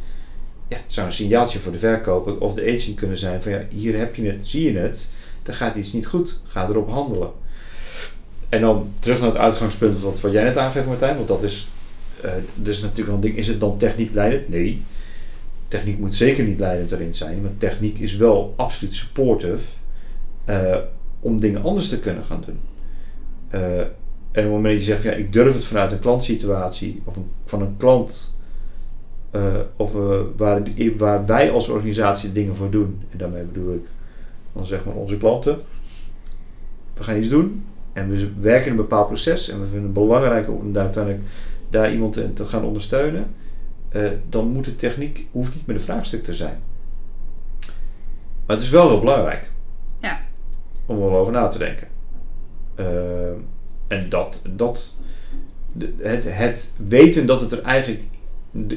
Ja, 0.69 0.77
het 0.77 0.93
zou 0.93 1.07
een 1.07 1.13
signaaltje 1.13 1.59
voor 1.59 1.73
de 1.73 1.79
verkoper 1.79 2.39
of 2.39 2.55
de 2.55 2.63
agent 2.77 2.95
kunnen 2.95 3.19
zijn 3.19 3.43
van 3.43 3.53
ja, 3.53 3.63
hier 3.69 3.99
heb 3.99 4.15
je 4.15 4.27
het, 4.27 4.47
zie 4.47 4.73
je 4.73 4.79
het 4.79 5.11
dan 5.45 5.55
gaat 5.55 5.77
iets 5.77 5.93
niet 5.93 6.07
goed. 6.07 6.41
Ga 6.47 6.69
erop 6.69 6.89
handelen. 6.89 7.31
En 8.49 8.61
dan 8.61 8.93
terug 8.99 9.21
naar 9.21 9.29
het 9.29 9.39
uitgangspunt 9.39 10.01
wat, 10.01 10.21
wat 10.21 10.33
jij 10.33 10.45
net 10.45 10.57
aangeeft 10.57 10.87
Martijn, 10.87 11.17
want 11.17 11.29
dat 11.29 11.43
is 11.43 11.69
uh, 12.25 12.31
dus 12.55 12.81
natuurlijk 12.81 13.07
wel 13.07 13.17
een 13.17 13.21
ding. 13.21 13.37
Is 13.37 13.49
het 13.49 13.61
dan 13.61 13.79
techniek 13.79 14.15
leidend? 14.15 14.49
Nee. 14.49 14.83
Techniek 15.69 15.99
moet 15.99 16.15
zeker 16.15 16.45
niet 16.45 16.59
leidend 16.59 16.93
erin 16.93 17.15
zijn, 17.15 17.43
maar 17.43 17.51
techniek 17.59 17.99
is 17.99 18.17
wel 18.17 18.55
absoluut 18.57 18.95
supportive 18.95 19.65
uh, 20.49 20.77
om 21.21 21.41
dingen 21.41 21.63
anders 21.63 21.89
te 21.89 21.99
kunnen 21.99 22.25
gaan 22.25 22.45
doen. 22.47 22.59
Uh, 23.55 23.79
en 23.79 24.45
op 24.45 24.51
het 24.51 24.51
moment 24.51 24.75
dat 24.75 24.85
je 24.85 24.93
zegt, 24.93 25.03
ja, 25.03 25.13
ik 25.13 25.33
durf 25.33 25.55
het 25.55 25.65
vanuit 25.65 25.93
een 25.93 25.99
klantsituatie 25.99 27.03
of 27.05 27.15
van 27.45 27.63
een 27.63 27.77
klant 27.77 28.33
of 29.77 29.93
waar, 30.37 30.63
waar 30.97 31.27
wij 31.27 31.51
als 31.51 31.69
organisatie 31.69 32.33
dingen 32.33 32.57
voor 32.57 32.71
doen, 32.71 33.03
en 33.11 33.19
daarmee 33.19 33.43
bedoel 33.43 33.75
ik 33.75 33.85
dan 34.55 34.67
zeg 34.67 34.85
maar 34.85 34.95
onze 34.95 35.17
klanten, 35.17 35.59
we 36.95 37.03
gaan 37.03 37.17
iets 37.17 37.29
doen 37.29 37.65
en 37.93 38.11
we 38.11 38.33
werken 38.41 38.65
in 38.65 38.71
een 38.71 38.77
bepaald 38.77 39.07
proces 39.07 39.49
en 39.49 39.61
we 39.61 39.65
vinden 39.65 39.83
het 39.83 39.93
belangrijk 39.93 40.49
om 40.49 40.73
daar 40.73 40.85
uiteindelijk 40.85 41.25
daar 41.71 41.93
iemand 41.93 42.13
te, 42.13 42.47
gaan 42.47 42.65
ondersteunen, 42.65 43.35
uh, 43.93 44.09
dan 44.29 44.49
moet 44.49 44.65
de 44.65 44.77
techniek 44.77 45.27
hoeft 45.31 45.55
niet 45.55 45.67
meer 45.67 45.77
de 45.77 45.83
vraagstuk 45.83 46.25
te 46.25 46.35
zijn. 46.35 46.59
Maar 48.47 48.57
het 48.57 48.61
is 48.61 48.71
wel 48.71 48.89
heel 48.89 49.01
belangrijk 49.01 49.51
ja. 50.01 50.21
om 50.87 50.97
er 50.97 51.11
wel 51.11 51.19
over 51.19 51.33
na 51.33 51.49
te 51.49 51.59
denken. 51.59 51.89
Uh, 52.81 52.87
en 53.87 54.09
dat, 54.09 54.43
dat 54.49 54.97
het, 55.99 56.37
het 56.37 56.75
weten 56.87 57.27
dat 57.27 57.41
het 57.41 57.53
er 57.53 57.63
eigenlijk. 57.63 58.03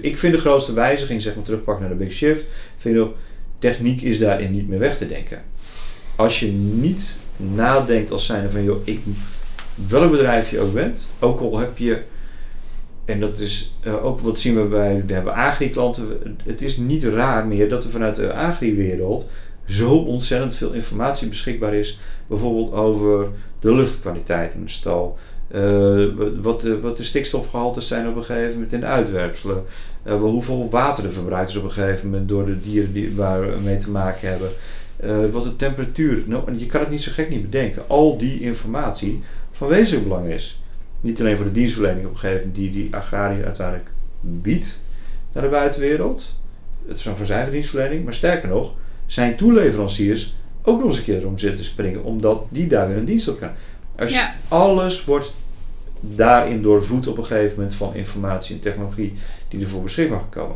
Ik 0.01 0.17
vind 0.17 0.33
de 0.33 0.39
grootste 0.39 0.73
wijziging, 0.73 1.21
zeg 1.21 1.35
maar 1.35 1.43
terugpakken 1.43 1.87
naar 1.87 1.97
de 1.97 2.03
Big 2.03 2.13
Shift, 2.13 2.45
vind 2.77 2.95
ik 2.95 3.01
nog, 3.01 3.11
techniek 3.59 4.01
is 4.01 4.19
daarin 4.19 4.51
niet 4.51 4.67
meer 4.67 4.79
weg 4.79 4.97
te 4.97 5.07
denken 5.07 5.41
als 6.17 6.39
je 6.39 6.47
niet 6.51 7.17
nadenkt 7.37 8.11
als 8.11 8.25
zijnde 8.25 8.49
van, 8.49 8.63
joh, 8.63 8.87
ik, 8.87 8.99
welk 9.87 10.11
bedrijf 10.11 10.51
je 10.51 10.59
ook 10.59 10.73
bent, 10.73 11.09
ook 11.19 11.39
al 11.39 11.57
heb 11.57 11.77
je, 11.77 12.01
en 13.05 13.19
dat 13.19 13.39
is 13.39 13.73
uh, 13.83 14.05
ook 14.05 14.19
wat 14.19 14.39
zien 14.39 14.55
we 14.55 14.67
bij 14.67 15.03
de 15.05 15.13
hebben 15.13 15.33
agri-klanten, 15.33 16.37
het 16.43 16.61
is 16.61 16.77
niet 16.77 17.03
raar 17.03 17.47
meer 17.47 17.69
dat 17.69 17.83
er 17.83 17.89
vanuit 17.89 18.15
de 18.15 18.33
agri-wereld 18.33 19.29
zo 19.65 19.95
ontzettend 19.95 20.55
veel 20.55 20.71
informatie 20.71 21.27
beschikbaar 21.27 21.73
is, 21.73 21.99
bijvoorbeeld 22.27 22.71
over 22.71 23.27
de 23.59 23.73
luchtkwaliteit 23.73 24.53
in 24.53 24.63
de 24.63 24.69
stal. 24.69 25.17
Uh, 25.55 26.07
wat, 26.41 26.61
de, 26.61 26.79
wat 26.79 26.97
de 26.97 27.03
stikstofgehaltes 27.03 27.87
zijn 27.87 28.07
op 28.07 28.15
een 28.15 28.23
gegeven 28.23 28.53
moment 28.53 28.73
in 28.73 28.79
de 28.79 28.85
uitwerpselen. 28.85 29.63
Uh, 30.07 30.19
hoeveel 30.19 30.69
water 30.69 31.05
er 31.05 31.11
verbruikt 31.11 31.49
is 31.49 31.55
op 31.55 31.63
een 31.63 31.71
gegeven 31.71 32.09
moment 32.09 32.29
door 32.29 32.45
de 32.45 32.61
dieren 32.61 32.93
die, 32.93 33.15
waar 33.15 33.41
we 33.41 33.55
mee 33.63 33.77
te 33.77 33.89
maken 33.89 34.29
hebben. 34.29 34.49
Uh, 35.03 35.29
wat 35.29 35.43
de 35.43 35.55
temperatuur. 35.55 36.23
Nou, 36.25 36.57
je 36.57 36.65
kan 36.65 36.79
het 36.79 36.89
niet 36.89 37.01
zo 37.01 37.11
gek 37.11 37.29
niet 37.29 37.41
bedenken. 37.41 37.83
Al 37.87 38.17
die 38.17 38.41
informatie 38.41 39.23
van 39.51 39.67
wezenlijk 39.67 40.07
belang 40.07 40.27
is. 40.27 40.61
Niet 41.01 41.19
alleen 41.19 41.35
voor 41.35 41.45
de 41.45 41.51
dienstverlening 41.51 42.05
op 42.05 42.11
een 42.11 42.17
gegeven 42.17 42.47
moment 42.47 42.55
die 42.55 42.71
die 42.71 42.95
agrariër 42.95 43.45
uiteindelijk 43.45 43.89
biedt 44.21 44.81
naar 45.31 45.43
de 45.43 45.49
buitenwereld. 45.49 46.39
Het 46.87 46.97
is 46.97 47.01
van 47.01 47.25
zijn 47.25 47.37
eigen 47.37 47.53
dienstverlening. 47.53 48.03
Maar 48.03 48.13
sterker 48.13 48.49
nog, 48.49 48.73
zijn 49.05 49.35
toeleveranciers 49.35 50.35
ook 50.61 50.77
nog 50.79 50.87
eens 50.87 50.97
een 50.97 51.03
keer 51.03 51.19
erom 51.19 51.37
zitten 51.37 51.65
springen. 51.65 52.03
Omdat 52.03 52.45
die 52.49 52.67
daar 52.67 52.87
weer 52.87 52.97
een 52.97 53.05
dienst 53.05 53.27
op 53.27 53.39
kan. 53.39 53.51
Als 53.95 54.13
ja. 54.13 54.35
alles 54.47 55.05
wordt 55.05 55.33
daarin 55.99 56.61
doorvoed 56.61 57.07
op 57.07 57.17
een 57.17 57.25
gegeven 57.25 57.55
moment 57.57 57.75
van 57.75 57.95
informatie 57.95 58.55
en 58.55 58.61
technologie 58.61 59.13
die 59.47 59.61
ervoor 59.61 59.83
beschikbaar 59.83 60.25
komen. 60.29 60.55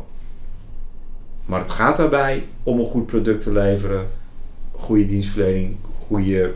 Maar 1.44 1.60
het 1.60 1.70
gaat 1.70 1.96
daarbij 1.96 2.44
om 2.62 2.78
een 2.78 2.86
goed 2.86 3.06
product 3.06 3.42
te 3.42 3.52
leveren 3.52 4.06
goede 4.82 5.06
dienstverlening, 5.06 5.76
goede 6.06 6.54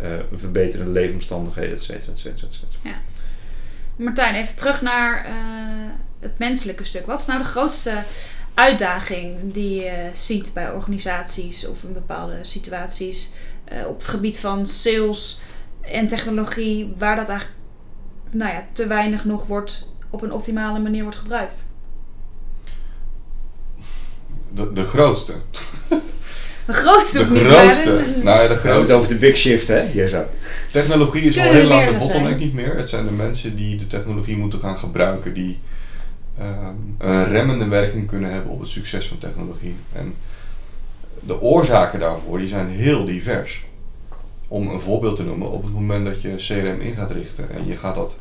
uh, 0.00 0.06
verbeterende 0.32 0.92
leefomstandigheden, 0.92 1.74
et 1.74 1.82
cetera, 1.82 2.12
et 2.12 2.18
cetera, 2.18 2.46
et 2.46 2.52
cetera. 2.52 2.78
Ja. 2.82 2.94
Martijn, 3.96 4.34
even 4.34 4.56
terug 4.56 4.82
naar 4.82 5.26
uh, 5.28 5.34
het 6.18 6.38
menselijke 6.38 6.84
stuk. 6.84 7.06
Wat 7.06 7.20
is 7.20 7.26
nou 7.26 7.38
de 7.38 7.44
grootste 7.44 8.02
uitdaging 8.54 9.52
die 9.52 9.74
je 9.74 10.10
ziet 10.12 10.50
bij 10.54 10.72
organisaties 10.72 11.66
of 11.66 11.84
in 11.84 11.92
bepaalde 11.92 12.38
situaties 12.42 13.30
uh, 13.72 13.86
op 13.86 13.96
het 13.96 14.08
gebied 14.08 14.38
van 14.38 14.66
sales 14.66 15.40
en 15.80 16.06
technologie, 16.06 16.94
waar 16.98 17.16
dat 17.16 17.28
eigenlijk 17.28 17.60
nou 18.30 18.52
ja, 18.52 18.66
te 18.72 18.86
weinig 18.86 19.24
nog 19.24 19.46
wordt 19.46 19.88
op 20.10 20.22
een 20.22 20.32
optimale 20.32 20.78
manier 20.78 21.02
wordt 21.02 21.18
gebruikt? 21.18 21.68
De, 24.50 24.72
de 24.72 24.84
grootste. 24.84 25.34
De 26.66 26.72
grootste 26.72 27.18
de 27.18 27.44
grootste. 27.44 28.04
Nou, 28.22 28.48
de 28.48 28.54
grootste. 28.54 28.94
over 28.94 29.08
de 29.08 29.14
big 29.14 29.36
shift, 29.36 29.68
hè? 29.68 29.86
Hier 29.86 30.08
zo. 30.08 30.24
Technologie 30.72 31.22
is 31.22 31.38
al 31.38 31.52
heel 31.52 31.68
lang 31.68 31.90
de 31.90 31.96
bottleneck 31.96 32.38
niet 32.38 32.54
meer. 32.54 32.76
Het 32.76 32.88
zijn 32.88 33.04
de 33.04 33.12
mensen 33.12 33.56
die 33.56 33.76
de 33.76 33.86
technologie 33.86 34.36
moeten 34.36 34.58
gaan 34.58 34.78
gebruiken, 34.78 35.34
die 35.34 35.60
um, 36.40 36.94
een 36.98 37.28
remmende 37.28 37.68
werking 37.68 38.06
kunnen 38.06 38.32
hebben 38.32 38.52
op 38.52 38.60
het 38.60 38.68
succes 38.68 39.06
van 39.06 39.18
technologie. 39.18 39.74
En 39.92 40.14
de 41.20 41.40
oorzaken 41.40 42.00
daarvoor 42.00 42.38
die 42.38 42.48
zijn 42.48 42.68
heel 42.68 43.04
divers. 43.04 43.64
Om 44.48 44.68
een 44.68 44.80
voorbeeld 44.80 45.16
te 45.16 45.24
noemen, 45.24 45.50
op 45.50 45.62
het 45.62 45.72
moment 45.72 46.06
dat 46.06 46.22
je 46.22 46.34
CRM 46.36 46.80
in 46.80 46.96
gaat 46.96 47.10
richten 47.10 47.50
en 47.50 47.66
je 47.66 47.76
gaat, 47.76 47.94
dat, 47.94 48.18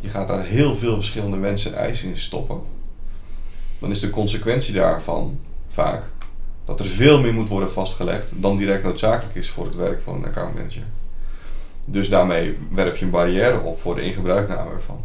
je 0.00 0.08
gaat 0.08 0.28
daar 0.28 0.44
heel 0.44 0.76
veel 0.76 0.94
verschillende 0.94 1.36
mensen 1.36 1.72
en 1.72 1.78
eisen 1.78 2.08
in 2.08 2.16
stoppen, 2.16 2.60
dan 3.78 3.90
is 3.90 4.00
de 4.00 4.10
consequentie 4.10 4.74
daarvan 4.74 5.38
vaak 5.68 6.02
dat 6.64 6.80
er 6.80 6.86
veel 6.86 7.20
meer 7.20 7.34
moet 7.34 7.48
worden 7.48 7.72
vastgelegd 7.72 8.32
dan 8.34 8.56
direct 8.56 8.82
noodzakelijk 8.82 9.34
is 9.34 9.50
voor 9.50 9.64
het 9.64 9.74
werk 9.74 10.02
van 10.02 10.14
een 10.14 10.24
accountmanager. 10.24 10.82
Dus 11.86 12.08
daarmee 12.08 12.58
werp 12.70 12.96
je 12.96 13.04
een 13.04 13.10
barrière 13.10 13.60
op 13.60 13.80
voor 13.80 13.94
de 13.94 14.02
ingebruikname 14.02 14.70
ervan. 14.70 15.04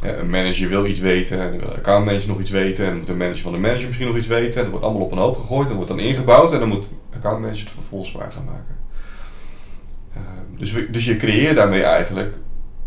Een 0.00 0.30
manager 0.30 0.68
wil 0.68 0.86
iets 0.86 0.98
weten, 0.98 1.40
en 1.40 1.58
de 1.58 1.74
accountmanager 1.74 2.28
nog 2.28 2.40
iets 2.40 2.50
weten, 2.50 2.84
en 2.84 2.90
dan 2.90 2.98
moet 2.98 3.06
de 3.06 3.14
manager 3.14 3.42
van 3.42 3.52
de 3.52 3.58
manager 3.58 3.86
misschien 3.86 4.06
nog 4.06 4.16
iets 4.16 4.26
weten, 4.26 4.56
en 4.56 4.62
dat 4.62 4.70
wordt 4.70 4.84
allemaal 4.84 5.04
op 5.04 5.12
een 5.12 5.18
hoop 5.18 5.36
gegooid, 5.36 5.66
dat 5.66 5.76
wordt 5.76 5.90
dan 5.90 6.00
ingebouwd 6.00 6.52
en 6.52 6.58
dan 6.58 6.68
moet 6.68 6.82
de 6.82 7.16
accountmanager 7.16 7.64
het 7.64 7.74
vervolgens 7.74 8.12
waar 8.12 8.32
gaan 8.32 8.44
maken. 8.44 8.78
Dus, 10.56 10.74
dus 10.90 11.04
je 11.04 11.16
creëert 11.16 11.56
daarmee 11.56 11.82
eigenlijk 11.82 12.36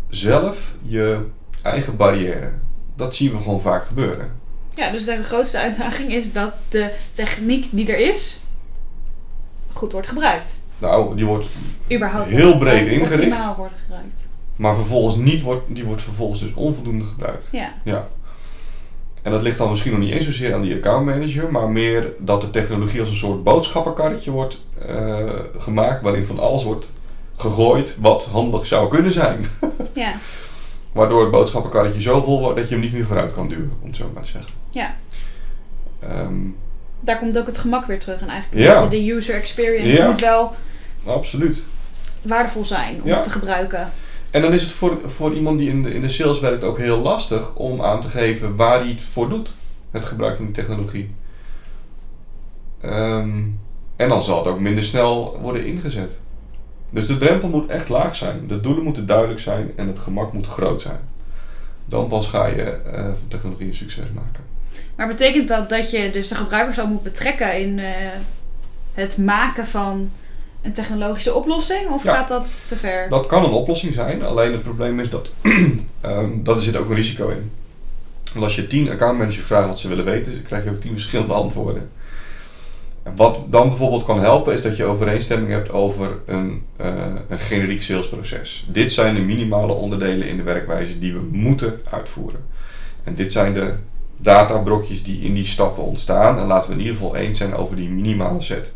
zelf 0.08 0.74
je 0.82 1.26
eigen 1.62 1.96
barrière. 1.96 2.52
Dat 2.96 3.14
zien 3.14 3.30
we 3.30 3.36
gewoon 3.36 3.60
vaak 3.60 3.84
gebeuren. 3.84 4.32
Ja, 4.76 4.90
dus 4.90 5.04
de 5.04 5.22
grootste 5.22 5.58
uitdaging 5.58 6.12
is 6.12 6.32
dat 6.32 6.52
de 6.68 6.90
techniek 7.12 7.66
die 7.70 7.92
er 7.92 8.10
is, 8.10 8.42
goed 9.72 9.92
wordt 9.92 10.08
gebruikt. 10.08 10.60
Nou, 10.78 11.16
die 11.16 11.24
wordt 11.24 11.46
Überhaupt 11.92 12.30
heel 12.30 12.58
breed 12.58 12.86
ingericht. 12.86 13.56
wordt 13.56 13.74
gebruikt. 13.82 14.28
Maar 14.56 14.74
vervolgens 14.74 15.16
niet 15.16 15.42
wordt, 15.42 15.62
die 15.68 15.84
wordt 15.84 16.02
vervolgens 16.02 16.40
dus 16.40 16.54
onvoldoende 16.54 17.04
gebruikt. 17.04 17.48
Ja. 17.52 17.72
ja. 17.84 18.08
En 19.22 19.30
dat 19.32 19.42
ligt 19.42 19.58
dan 19.58 19.70
misschien 19.70 19.92
nog 19.92 20.00
niet 20.00 20.12
eens 20.12 20.24
zozeer 20.24 20.54
aan 20.54 20.62
die 20.62 20.74
accountmanager, 20.74 21.50
maar 21.52 21.68
meer 21.68 22.12
dat 22.18 22.40
de 22.40 22.50
technologie 22.50 23.00
als 23.00 23.08
een 23.08 23.14
soort 23.14 23.42
boodschappenkarretje 23.42 24.30
wordt 24.30 24.60
uh, 24.88 25.30
gemaakt, 25.58 26.02
waarin 26.02 26.26
van 26.26 26.38
alles 26.38 26.64
wordt 26.64 26.92
gegooid 27.36 27.96
wat 28.00 28.24
handig 28.24 28.66
zou 28.66 28.88
kunnen 28.88 29.12
zijn. 29.12 29.44
Ja. 29.92 30.12
Waardoor 30.94 31.20
het 31.22 31.30
boodschappenkarretje 31.30 32.00
zo 32.00 32.22
vol 32.22 32.40
wordt 32.40 32.56
dat 32.58 32.68
je 32.68 32.74
hem 32.74 32.82
niet 32.84 32.92
meer 32.92 33.04
vooruit 33.04 33.32
kan 33.32 33.48
duwen, 33.48 33.72
om 33.80 33.86
het 33.86 33.96
zo 33.96 34.10
maar 34.14 34.22
te 34.22 34.28
zeggen. 34.30 34.52
Ja. 34.70 34.94
Ehm, 36.00 36.34
Daar 37.00 37.18
komt 37.18 37.38
ook 37.38 37.46
het 37.46 37.58
gemak 37.58 37.86
weer 37.86 37.98
terug. 37.98 38.20
En 38.20 38.28
eigenlijk 38.28 38.64
Ja. 38.64 38.86
de 38.86 39.12
user 39.12 39.34
experience 39.34 40.00
Ja. 40.02 40.10
moet 40.10 40.20
wel 40.20 40.52
absoluut. 41.04 41.64
waardevol 42.22 42.64
zijn 42.64 43.02
om 43.02 43.08
Ja. 43.08 43.20
te 43.20 43.30
gebruiken. 43.30 43.90
En 44.30 44.42
dan 44.42 44.52
is 44.52 44.62
het 44.62 44.72
voor, 44.72 44.98
voor 45.04 45.34
iemand 45.34 45.58
die 45.58 45.68
in 45.68 45.82
de, 45.82 45.94
in 45.94 46.00
de 46.00 46.08
sales 46.08 46.40
werkt 46.40 46.64
ook 46.64 46.78
heel 46.78 46.98
lastig 46.98 47.54
om 47.54 47.82
aan 47.82 48.00
te 48.00 48.08
geven 48.08 48.56
waar 48.56 48.78
hij 48.80 48.88
het 48.88 49.02
voor 49.02 49.28
doet. 49.28 49.54
Het 49.90 50.04
gebruik 50.04 50.36
van 50.36 50.44
die 50.44 50.54
technologie. 50.54 51.14
Ehm, 52.80 53.42
en 53.96 54.08
dan 54.08 54.22
zal 54.22 54.38
het 54.38 54.46
ook 54.46 54.60
minder 54.60 54.82
snel 54.84 55.38
worden 55.40 55.66
ingezet. 55.66 56.20
Dus 56.94 57.06
de 57.06 57.16
drempel 57.16 57.48
moet 57.48 57.70
echt 57.70 57.88
laag 57.88 58.16
zijn. 58.16 58.46
De 58.46 58.60
doelen 58.60 58.84
moeten 58.84 59.06
duidelijk 59.06 59.40
zijn 59.40 59.72
en 59.76 59.86
het 59.86 59.98
gemak 59.98 60.32
moet 60.32 60.46
groot 60.46 60.82
zijn. 60.82 60.98
Dan 61.84 62.08
pas 62.08 62.28
ga 62.28 62.46
je 62.46 62.62
eh, 62.62 63.02
van 63.02 63.28
technologie 63.28 63.66
een 63.66 63.74
succes 63.74 64.04
maken. 64.14 64.42
Maar 64.96 65.06
betekent 65.08 65.48
dat 65.48 65.68
dat 65.68 65.90
je 65.90 66.10
dus 66.10 66.28
de 66.28 66.34
gebruikers 66.34 66.78
al 66.78 66.86
moet 66.86 67.02
betrekken 67.02 67.60
in 67.60 67.78
eh, 67.78 67.90
het 68.94 69.18
maken 69.18 69.66
van 69.66 70.10
een 70.62 70.72
technologische 70.72 71.34
oplossing? 71.34 71.88
Of 71.88 72.04
Ja. 72.04 72.14
gaat 72.14 72.28
dat 72.28 72.46
te 72.66 72.76
ver? 72.76 73.08
Dat 73.08 73.26
kan 73.26 73.44
een 73.44 73.50
oplossing 73.50 73.94
zijn, 73.94 74.24
alleen 74.24 74.52
het 74.52 74.62
probleem 74.62 75.00
is 75.00 75.10
dat 75.10 75.32
ehm 76.00 76.30
daar 76.42 76.58
zit 76.58 76.76
ook 76.76 76.88
een 76.88 76.94
risico 76.96 77.28
in. 77.28 77.50
Want 78.32 78.44
als 78.44 78.56
je 78.56 78.66
tien 78.66 78.90
accountmanagers 78.90 79.46
vraagt 79.46 79.66
wat 79.66 79.78
ze 79.78 79.88
willen 79.88 80.04
weten, 80.04 80.42
krijg 80.42 80.64
je 80.64 80.70
ook 80.70 80.80
tien 80.80 80.92
verschillende 80.92 81.32
antwoorden. 81.32 81.90
Wat 83.16 83.40
dan 83.46 83.68
bijvoorbeeld 83.68 84.04
kan 84.04 84.20
helpen, 84.20 84.52
is 84.52 84.62
dat 84.62 84.76
je 84.76 84.84
overeenstemming 84.84 85.50
hebt 85.50 85.72
over 85.72 86.18
een, 86.26 86.62
eh, 86.76 86.94
een 87.28 87.38
generiek 87.38 87.82
salesproces. 87.82 88.66
Dit 88.68 88.92
zijn 88.92 89.14
de 89.14 89.20
minimale 89.20 89.72
onderdelen 89.72 90.28
in 90.28 90.36
de 90.36 90.42
werkwijze 90.42 90.98
die 90.98 91.12
we 91.12 91.20
moeten 91.30 91.80
uitvoeren. 91.90 92.40
En 93.04 93.14
dit 93.14 93.32
zijn 93.32 93.54
de 93.54 93.74
databrokjes 94.16 95.02
die 95.02 95.20
in 95.20 95.34
die 95.34 95.44
stappen 95.44 95.82
ontstaan. 95.82 96.38
En 96.38 96.46
laten 96.46 96.68
we 96.68 96.74
in 96.74 96.80
ieder 96.80 96.96
geval 96.96 97.16
eens 97.16 97.38
zijn 97.38 97.54
over 97.54 97.76
die 97.76 97.88
minimale 97.88 98.40
set. 98.40 98.72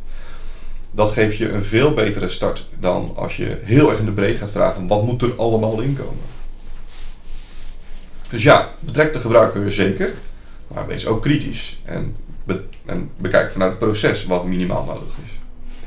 Dat 0.90 1.10
geeft 1.10 1.36
je 1.36 1.48
een 1.48 1.62
veel 1.62 1.94
betere 1.94 2.28
start 2.28 2.68
dan 2.80 3.12
als 3.16 3.36
je 3.36 3.58
heel 3.62 3.90
erg 3.90 3.98
in 3.98 4.04
de 4.04 4.12
breedte 4.12 4.40
gaat 4.40 4.50
vragen: 4.50 4.86
wat 4.86 5.02
moet 5.02 5.22
er 5.22 5.34
allemaal 5.36 5.80
inkomen? 5.80 6.24
Dus 8.30 8.42
ja, 8.42 8.68
betrek 8.80 9.12
de 9.12 9.20
gebruiker 9.20 9.72
zeker, 9.72 10.12
maar 10.66 10.86
wees 10.86 11.06
ook 11.06 11.22
kritisch. 11.22 11.76
En, 11.84 12.16
be- 12.48 12.64
en 12.86 13.10
bekijk 13.16 13.50
vanuit 13.50 13.70
het 13.70 13.80
proces 13.80 14.24
wat 14.24 14.44
minimaal 14.44 14.84
nodig 14.84 15.14
is. 15.24 15.30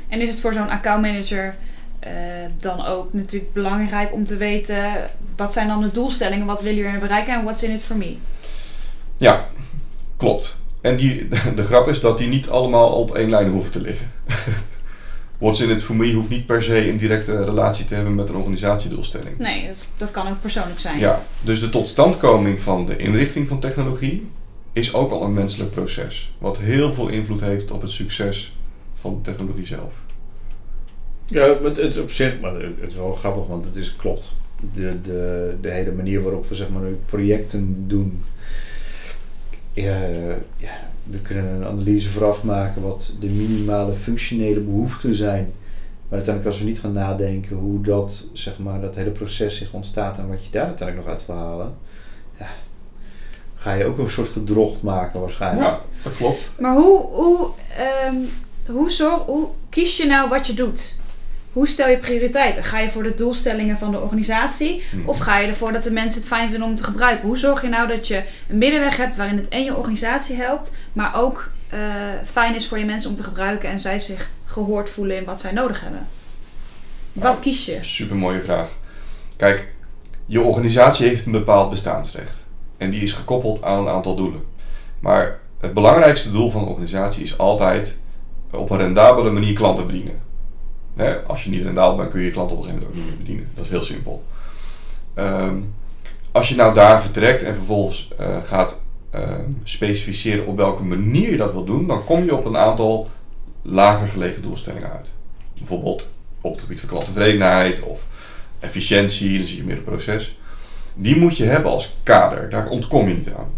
En 0.08 0.20
is 0.20 0.28
het 0.28 0.40
voor 0.40 0.52
zo'n 0.52 0.68
accountmanager 0.68 1.54
eh 1.98 2.10
dan 2.56 2.86
ook 2.86 3.12
natuurlijk 3.12 3.52
belangrijk 3.52 4.12
om 4.12 4.24
te 4.24 4.36
weten... 4.36 5.10
wat 5.36 5.52
zijn 5.52 5.68
dan 5.68 5.80
de 5.80 5.90
doelstellingen, 5.90 6.46
wat 6.46 6.62
willen 6.62 6.82
jullie 6.82 6.98
bereiken 6.98 7.34
en 7.34 7.42
what's 7.42 7.62
in 7.62 7.70
it 7.70 7.82
for 7.82 7.96
me? 7.96 8.16
Ja, 9.16 9.48
klopt. 10.16 10.60
En 10.80 10.96
die, 10.96 11.28
de 11.56 11.62
grap 11.62 11.88
is 11.88 12.00
dat 12.00 12.18
die 12.18 12.28
niet 12.28 12.48
allemaal 12.48 12.92
op 12.92 13.14
één 13.14 13.30
lijn 13.30 13.50
hoeven 13.50 13.72
te 13.72 13.80
liggen. 13.80 14.10
What's 15.38 15.60
in 15.60 15.70
it 15.70 15.82
for 15.82 15.96
me 15.96 16.12
hoeft 16.12 16.28
niet 16.28 16.46
per 16.46 16.62
se 16.62 16.88
een 16.88 16.96
directe 16.96 17.44
relatie 17.44 17.84
te 17.84 17.94
hebben 17.94 18.14
met 18.14 18.28
een 18.28 18.34
organisatiedoelstelling. 18.34 19.38
Nee, 19.38 19.66
dat, 19.66 19.86
dat 19.96 20.10
kan 20.10 20.28
ook 20.28 20.40
persoonlijk 20.40 20.80
zijn. 20.80 20.98
Ja, 20.98 21.22
dus 21.40 21.60
de 21.60 21.68
totstandkoming 21.68 22.60
van 22.60 22.86
de 22.86 22.96
inrichting 22.96 23.48
van 23.48 23.60
technologie 23.60 24.30
is 24.72 24.94
ook 24.94 25.10
al 25.10 25.22
een 25.22 25.32
menselijk 25.32 25.70
proces. 25.70 26.32
Wat 26.38 26.58
heel 26.58 26.92
veel 26.92 27.08
invloed 27.08 27.40
heeft 27.40 27.70
op 27.70 27.80
het 27.80 27.90
succes 27.90 28.56
van 28.94 29.14
de 29.14 29.30
technologie 29.30 29.66
zelf. 29.66 29.92
Ja, 31.26 31.62
het, 31.62 31.76
het 31.76 32.00
op 32.00 32.10
zich, 32.10 32.40
maar 32.40 32.54
het 32.54 32.76
is 32.80 32.94
wel 32.94 33.12
grappig, 33.12 33.46
want 33.46 33.64
het 33.64 33.76
is 33.76 33.96
klopt. 33.96 34.36
De, 34.74 35.00
de, 35.02 35.54
de 35.60 35.70
hele 35.70 35.92
manier 35.92 36.22
waarop 36.22 36.48
we 36.48 36.54
zeg 36.54 36.68
maar 36.68 36.82
projecten 37.06 37.84
doen. 37.88 38.24
Ja, 39.72 40.00
we 41.04 41.18
kunnen 41.22 41.44
een 41.44 41.64
analyse 41.64 42.08
vooraf 42.08 42.44
maken 42.44 42.82
wat 42.82 43.14
de 43.20 43.28
minimale 43.28 43.92
functionele 43.92 44.60
behoeften 44.60 45.14
zijn. 45.14 45.52
Maar 46.08 46.20
uiteindelijk 46.20 46.46
als 46.46 46.58
we 46.58 46.68
niet 46.68 46.80
gaan 46.80 46.92
nadenken 46.92 47.56
hoe 47.56 47.80
dat, 47.80 48.26
zeg 48.32 48.58
maar, 48.58 48.80
dat 48.80 48.96
hele 48.96 49.10
proces 49.10 49.56
zich 49.56 49.72
ontstaat 49.72 50.18
en 50.18 50.28
wat 50.28 50.44
je 50.44 50.50
daar 50.50 50.66
uiteindelijk 50.66 51.06
nog 51.06 51.16
uit 51.16 51.26
wil 51.26 51.36
halen. 51.36 51.74
Ga 53.62 53.72
je 53.72 53.84
ook 53.84 53.98
een 53.98 54.10
soort 54.10 54.28
gedrocht 54.28 54.82
maken 54.82 55.20
waarschijnlijk. 55.20 55.66
Ja, 55.66 55.80
dat 56.02 56.16
klopt. 56.16 56.52
Maar 56.58 56.74
hoe, 56.74 57.06
hoe, 57.06 57.48
ehm, 57.76 58.14
hoe, 58.66 58.90
zorg, 58.90 59.22
hoe 59.26 59.48
kies 59.70 59.96
je 59.96 60.06
nou 60.06 60.28
wat 60.28 60.46
je 60.46 60.54
doet? 60.54 60.94
Hoe 61.52 61.68
stel 61.68 61.88
je 61.88 61.96
prioriteiten? 61.96 62.64
Ga 62.64 62.78
je 62.78 62.90
voor 62.90 63.02
de 63.02 63.14
doelstellingen 63.14 63.78
van 63.78 63.90
de 63.90 64.00
organisatie? 64.00 64.82
Hm. 64.90 65.08
Of 65.08 65.18
ga 65.18 65.38
je 65.38 65.48
ervoor 65.48 65.72
dat 65.72 65.82
de 65.82 65.90
mensen 65.90 66.20
het 66.20 66.28
fijn 66.28 66.50
vinden 66.50 66.68
om 66.68 66.76
te 66.76 66.84
gebruiken? 66.84 67.26
Hoe 67.26 67.38
zorg 67.38 67.62
je 67.62 67.68
nou 67.68 67.88
dat 67.88 68.06
je 68.06 68.22
een 68.48 68.58
middenweg 68.58 68.96
hebt 68.96 69.16
waarin 69.16 69.36
het 69.36 69.48
en 69.48 69.64
je 69.64 69.76
organisatie 69.76 70.36
helpt, 70.36 70.74
maar 70.92 71.16
ook 71.16 71.50
eh, 71.68 71.78
fijn 72.24 72.54
is 72.54 72.68
voor 72.68 72.78
je 72.78 72.84
mensen 72.84 73.10
om 73.10 73.16
te 73.16 73.22
gebruiken 73.22 73.70
en 73.70 73.80
zij 73.80 73.98
zich 73.98 74.30
gehoord 74.44 74.90
voelen 74.90 75.16
in 75.16 75.24
wat 75.24 75.40
zij 75.40 75.52
nodig 75.52 75.80
hebben? 75.80 76.06
Wat 77.12 77.24
Nou, 77.24 77.38
kies 77.38 77.64
je? 77.64 77.78
Super 77.80 78.16
mooie 78.16 78.40
vraag. 78.40 78.68
Kijk, 79.36 79.68
je 80.26 80.40
organisatie 80.40 81.08
heeft 81.08 81.26
een 81.26 81.32
bepaald 81.32 81.70
bestaansrecht. 81.70 82.41
En 82.82 82.90
die 82.90 83.02
is 83.02 83.12
gekoppeld 83.12 83.62
aan 83.62 83.78
een 83.78 83.88
aantal 83.88 84.16
doelen. 84.16 84.42
Maar 85.00 85.38
het 85.60 85.74
belangrijkste 85.74 86.32
doel 86.32 86.50
van 86.50 86.62
een 86.62 86.68
organisatie 86.68 87.22
is 87.22 87.38
altijd 87.38 87.98
op 88.50 88.70
een 88.70 88.78
rendabele 88.78 89.30
manier 89.30 89.54
klanten 89.54 89.86
bedienen. 89.86 90.20
Hè, 90.96 91.22
als 91.22 91.44
je 91.44 91.50
niet 91.50 91.62
rendabel 91.62 91.96
bent, 91.96 92.10
kun 92.10 92.20
je 92.20 92.26
je 92.26 92.32
klanten 92.32 92.56
op 92.56 92.62
een 92.62 92.68
gegeven 92.68 92.88
moment 92.88 93.00
ook 93.00 93.06
niet 93.06 93.16
meer 93.16 93.24
bedienen. 93.24 93.52
Dat 93.54 93.64
is 93.64 93.70
heel 93.70 93.82
simpel. 93.82 94.24
Ehm, 95.14 95.56
als 96.32 96.48
je 96.48 96.54
nou 96.54 96.74
daar 96.74 97.00
vertrekt 97.00 97.42
en 97.42 97.54
vervolgens 97.54 98.10
eh, 98.18 98.36
gaat 98.44 98.80
ehm, 99.10 99.50
specificeren 99.64 100.46
op 100.46 100.56
welke 100.56 100.82
manier 100.82 101.30
je 101.30 101.36
dat 101.36 101.52
wil 101.52 101.64
doen, 101.64 101.86
dan 101.86 102.04
kom 102.04 102.24
je 102.24 102.36
op 102.36 102.44
een 102.44 102.56
aantal 102.56 103.08
lager 103.62 104.08
gelegen 104.08 104.42
doelstellingen 104.42 104.90
uit. 104.90 105.12
Bijvoorbeeld 105.58 106.12
op 106.40 106.52
het 106.52 106.60
gebied 106.60 106.80
van 106.80 106.88
klanttevredenheid 106.88 107.82
of 107.82 108.06
efficiëntie, 108.60 109.38
dan 109.38 109.46
zie 109.46 109.56
je 109.56 109.64
meer 109.64 109.74
het 109.74 109.84
proces. 109.84 110.36
Die 110.94 111.16
moet 111.16 111.36
je 111.36 111.44
hebben 111.44 111.70
als 111.70 111.96
kader, 112.02 112.50
daar 112.50 112.68
ontkom 112.68 113.08
je 113.08 113.14
niet 113.14 113.32
aan. 113.38 113.50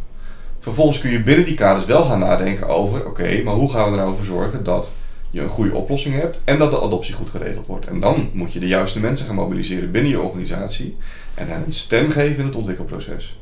Vervolgens 0.61 1.01
kun 1.01 1.11
je 1.11 1.23
binnen 1.23 1.45
die 1.45 1.55
kaders 1.55 1.85
wel 1.85 2.05
gaan 2.05 2.19
nadenken 2.19 2.69
over, 2.69 3.07
oké, 3.07 3.43
maar 3.43 3.55
hoe 3.55 3.71
gaan 3.71 3.85
we 3.85 3.99
er 3.99 4.05
nou 4.05 4.17
voor 4.17 4.25
zorgen 4.25 4.65
dat 4.65 4.93
je 5.31 5.41
een 5.41 5.49
goede 5.49 5.75
oplossing 5.75 6.21
hebt 6.21 6.41
en 6.45 6.59
dat 6.59 6.71
de 6.71 6.81
adoptie 6.81 7.15
goed 7.15 7.31
geregeld 7.31 7.67
wordt. 7.67 7.87
En 7.87 7.99
dan 7.99 8.31
moet 8.33 8.53
je 8.53 8.59
de 8.59 8.67
juiste 8.67 9.01
mensen 9.01 9.27
gaan 9.27 9.35
mobiliseren 9.35 9.91
binnen 9.91 10.11
je 10.11 10.21
organisatie 10.21 10.97
en 11.35 11.49
hen 11.49 11.63
een 11.67 11.73
stem 11.73 12.11
geven 12.11 12.39
in 12.39 12.47
het 12.47 12.55
ontwikkelproces. 12.55 13.39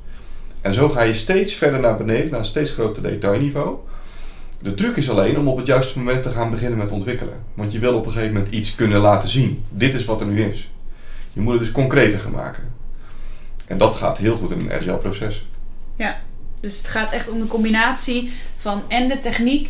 En 0.60 0.74
zo 0.74 0.88
ga 0.88 1.02
je 1.02 1.14
steeds 1.14 1.54
verder 1.54 1.80
naar 1.80 1.96
beneden, 1.96 2.30
naar 2.30 2.38
een 2.38 2.44
steeds 2.44 2.70
groter 2.70 3.02
detailniveau. 3.02 3.76
De 4.58 4.74
truc 4.74 4.96
is 4.96 5.10
alleen 5.10 5.38
om 5.38 5.48
op 5.48 5.56
het 5.56 5.66
juiste 5.66 5.98
moment 5.98 6.22
te 6.22 6.28
gaan 6.28 6.50
beginnen 6.50 6.78
met 6.78 6.92
ontwikkelen. 6.92 7.34
Want 7.54 7.72
je 7.72 7.78
wil 7.78 7.94
op 7.94 8.06
een 8.06 8.12
gegeven 8.12 8.34
moment 8.34 8.54
iets 8.54 8.74
kunnen 8.74 9.00
laten 9.00 9.28
zien. 9.28 9.62
Dit 9.68 9.94
is 9.94 10.04
wat 10.04 10.20
er 10.20 10.26
nu 10.26 10.42
is. 10.42 10.70
Je 11.32 11.40
moet 11.40 11.52
het 11.52 11.62
dus 11.62 11.72
concreter 11.72 12.20
gaan 12.20 12.32
maken. 12.32 12.71
En 13.72 13.78
dat 13.78 13.94
gaat 13.94 14.18
heel 14.18 14.36
goed 14.36 14.50
in 14.50 14.60
een 14.60 14.72
agile 14.72 14.96
proces. 14.96 15.46
Dus 16.60 16.76
het 16.76 16.86
gaat 16.86 17.12
echt 17.12 17.28
om 17.28 17.38
de 17.38 17.46
combinatie 17.46 18.32
van 18.58 18.82
en 18.88 19.08
de 19.08 19.18
techniek 19.18 19.68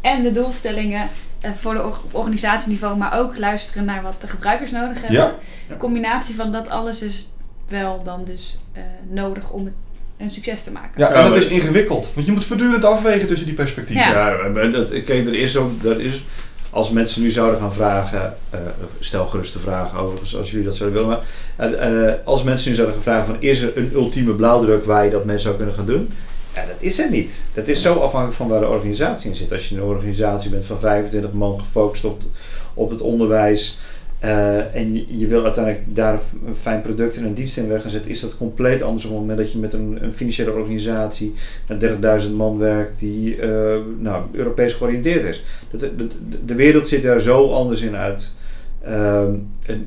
en 0.00 0.22
de 0.22 0.32
doelstellingen 0.32 1.08
eh, 1.40 1.50
voor 1.60 1.74
de 1.74 1.84
op 1.84 1.98
organisatieniveau, 2.10 2.96
maar 2.96 3.18
ook 3.18 3.38
luisteren 3.38 3.84
naar 3.84 4.02
wat 4.02 4.20
de 4.20 4.28
gebruikers 4.28 4.70
nodig 4.70 5.00
hebben. 5.00 5.18
Ja, 5.18 5.34
De 5.68 5.76
combinatie 5.76 6.34
van 6.34 6.52
dat 6.52 6.68
alles 6.68 7.02
is 7.02 7.32
wel 7.68 8.02
dan 8.02 8.24
dus 8.24 8.58
eh, 8.72 8.82
nodig 9.08 9.50
om 9.50 9.64
het 9.64 9.74
een 10.16 10.30
succes 10.30 10.62
te 10.62 10.72
maken. 10.72 11.00
ja 11.00 11.08
Ja, 11.08 11.14
en 11.14 11.24
dat 11.24 11.36
is 11.36 11.48
ingewikkeld. 11.48 12.08
Want 12.14 12.26
je 12.26 12.32
moet 12.32 12.44
voortdurend 12.44 12.84
afwegen 12.84 13.26
tussen 13.26 13.46
die 13.46 13.56
perspectieven. 13.56 14.08
Ja. 14.08 14.30
Ja, 14.54 14.66
dat, 14.66 14.90
kijk, 14.90 15.26
er 15.26 15.34
is 15.34 15.56
ook, 15.56 15.82
er 15.82 16.00
is, 16.00 16.22
als 16.76 16.90
mensen 16.90 17.22
nu 17.22 17.30
zouden 17.30 17.60
gaan 17.60 17.74
vragen, 17.74 18.36
eh, 18.50 18.58
stel 19.00 19.26
gerust 19.26 19.52
de 19.52 19.58
vraag 19.58 19.98
overigens 19.98 20.36
als 20.36 20.50
jullie 20.50 20.66
dat 20.66 20.76
zouden 20.76 20.98
willen, 20.98 21.18
maar 21.56 21.72
eh, 21.72 22.08
eh, 22.08 22.14
als 22.24 22.42
mensen 22.42 22.68
nu 22.70 22.74
zouden 22.74 22.94
gaan 22.94 23.04
vragen 23.04 23.26
van 23.26 23.36
is 23.40 23.60
er 23.60 23.76
een 23.76 23.90
ultieme 23.94 24.32
blauwdruk 24.32 24.84
waar 24.84 25.04
je 25.04 25.10
dat 25.10 25.24
mee 25.24 25.38
zou 25.38 25.56
kunnen 25.56 25.74
gaan 25.74 25.86
doen? 25.86 26.12
Ja, 26.54 26.66
dat 26.66 26.76
is 26.78 26.98
er 26.98 27.10
niet. 27.10 27.42
Dat 27.54 27.68
is 27.68 27.82
zo 27.82 27.94
afhankelijk 27.94 28.36
van 28.36 28.48
waar 28.48 28.60
de 28.60 28.68
organisatie 28.68 29.30
in 29.30 29.36
zit. 29.36 29.52
Als 29.52 29.68
je 29.68 29.74
een 29.74 29.82
organisatie 29.82 30.50
bent 30.50 30.64
van 30.64 30.78
25 30.78 31.32
man 31.32 31.58
gefocust 31.58 32.04
op, 32.04 32.22
op 32.74 32.90
het 32.90 33.00
onderwijs 33.00 33.78
eh, 34.26 34.74
en 34.74 35.18
je, 35.18 35.26
wil 35.26 35.44
uiteindelijk 35.44 35.84
daar 35.94 36.20
een 36.46 36.56
fijn 36.56 36.80
product 36.80 37.16
en 37.16 37.24
een 37.24 37.34
dienst 37.34 37.56
in 37.56 37.68
weg 37.68 37.80
gaan 37.80 37.90
zetten, 37.90 38.10
is 38.10 38.20
dat 38.20 38.36
compleet 38.36 38.82
anders 38.82 39.04
op 39.04 39.10
het 39.10 39.20
moment 39.20 39.38
dat 39.38 39.52
je 39.52 39.58
met 39.58 39.72
een, 39.72 39.98
een 40.00 40.12
financiële 40.12 40.52
organisatie 40.52 41.34
naar 41.68 42.20
30.000 42.22 42.30
man 42.30 42.58
werkt 42.58 42.98
die 42.98 43.36
eh, 43.40 43.76
nou, 43.98 44.24
Europees 44.32 44.72
georiënteerd 44.72 45.24
is. 45.24 45.44
De, 45.70 46.06
de, 46.44 46.54
wereld 46.54 46.88
ziet 46.88 47.02
daar 47.02 47.20
zo 47.20 47.50
anders 47.50 47.80
in 47.80 47.96
uit. 47.96 48.34
Ehm, 48.82 49.34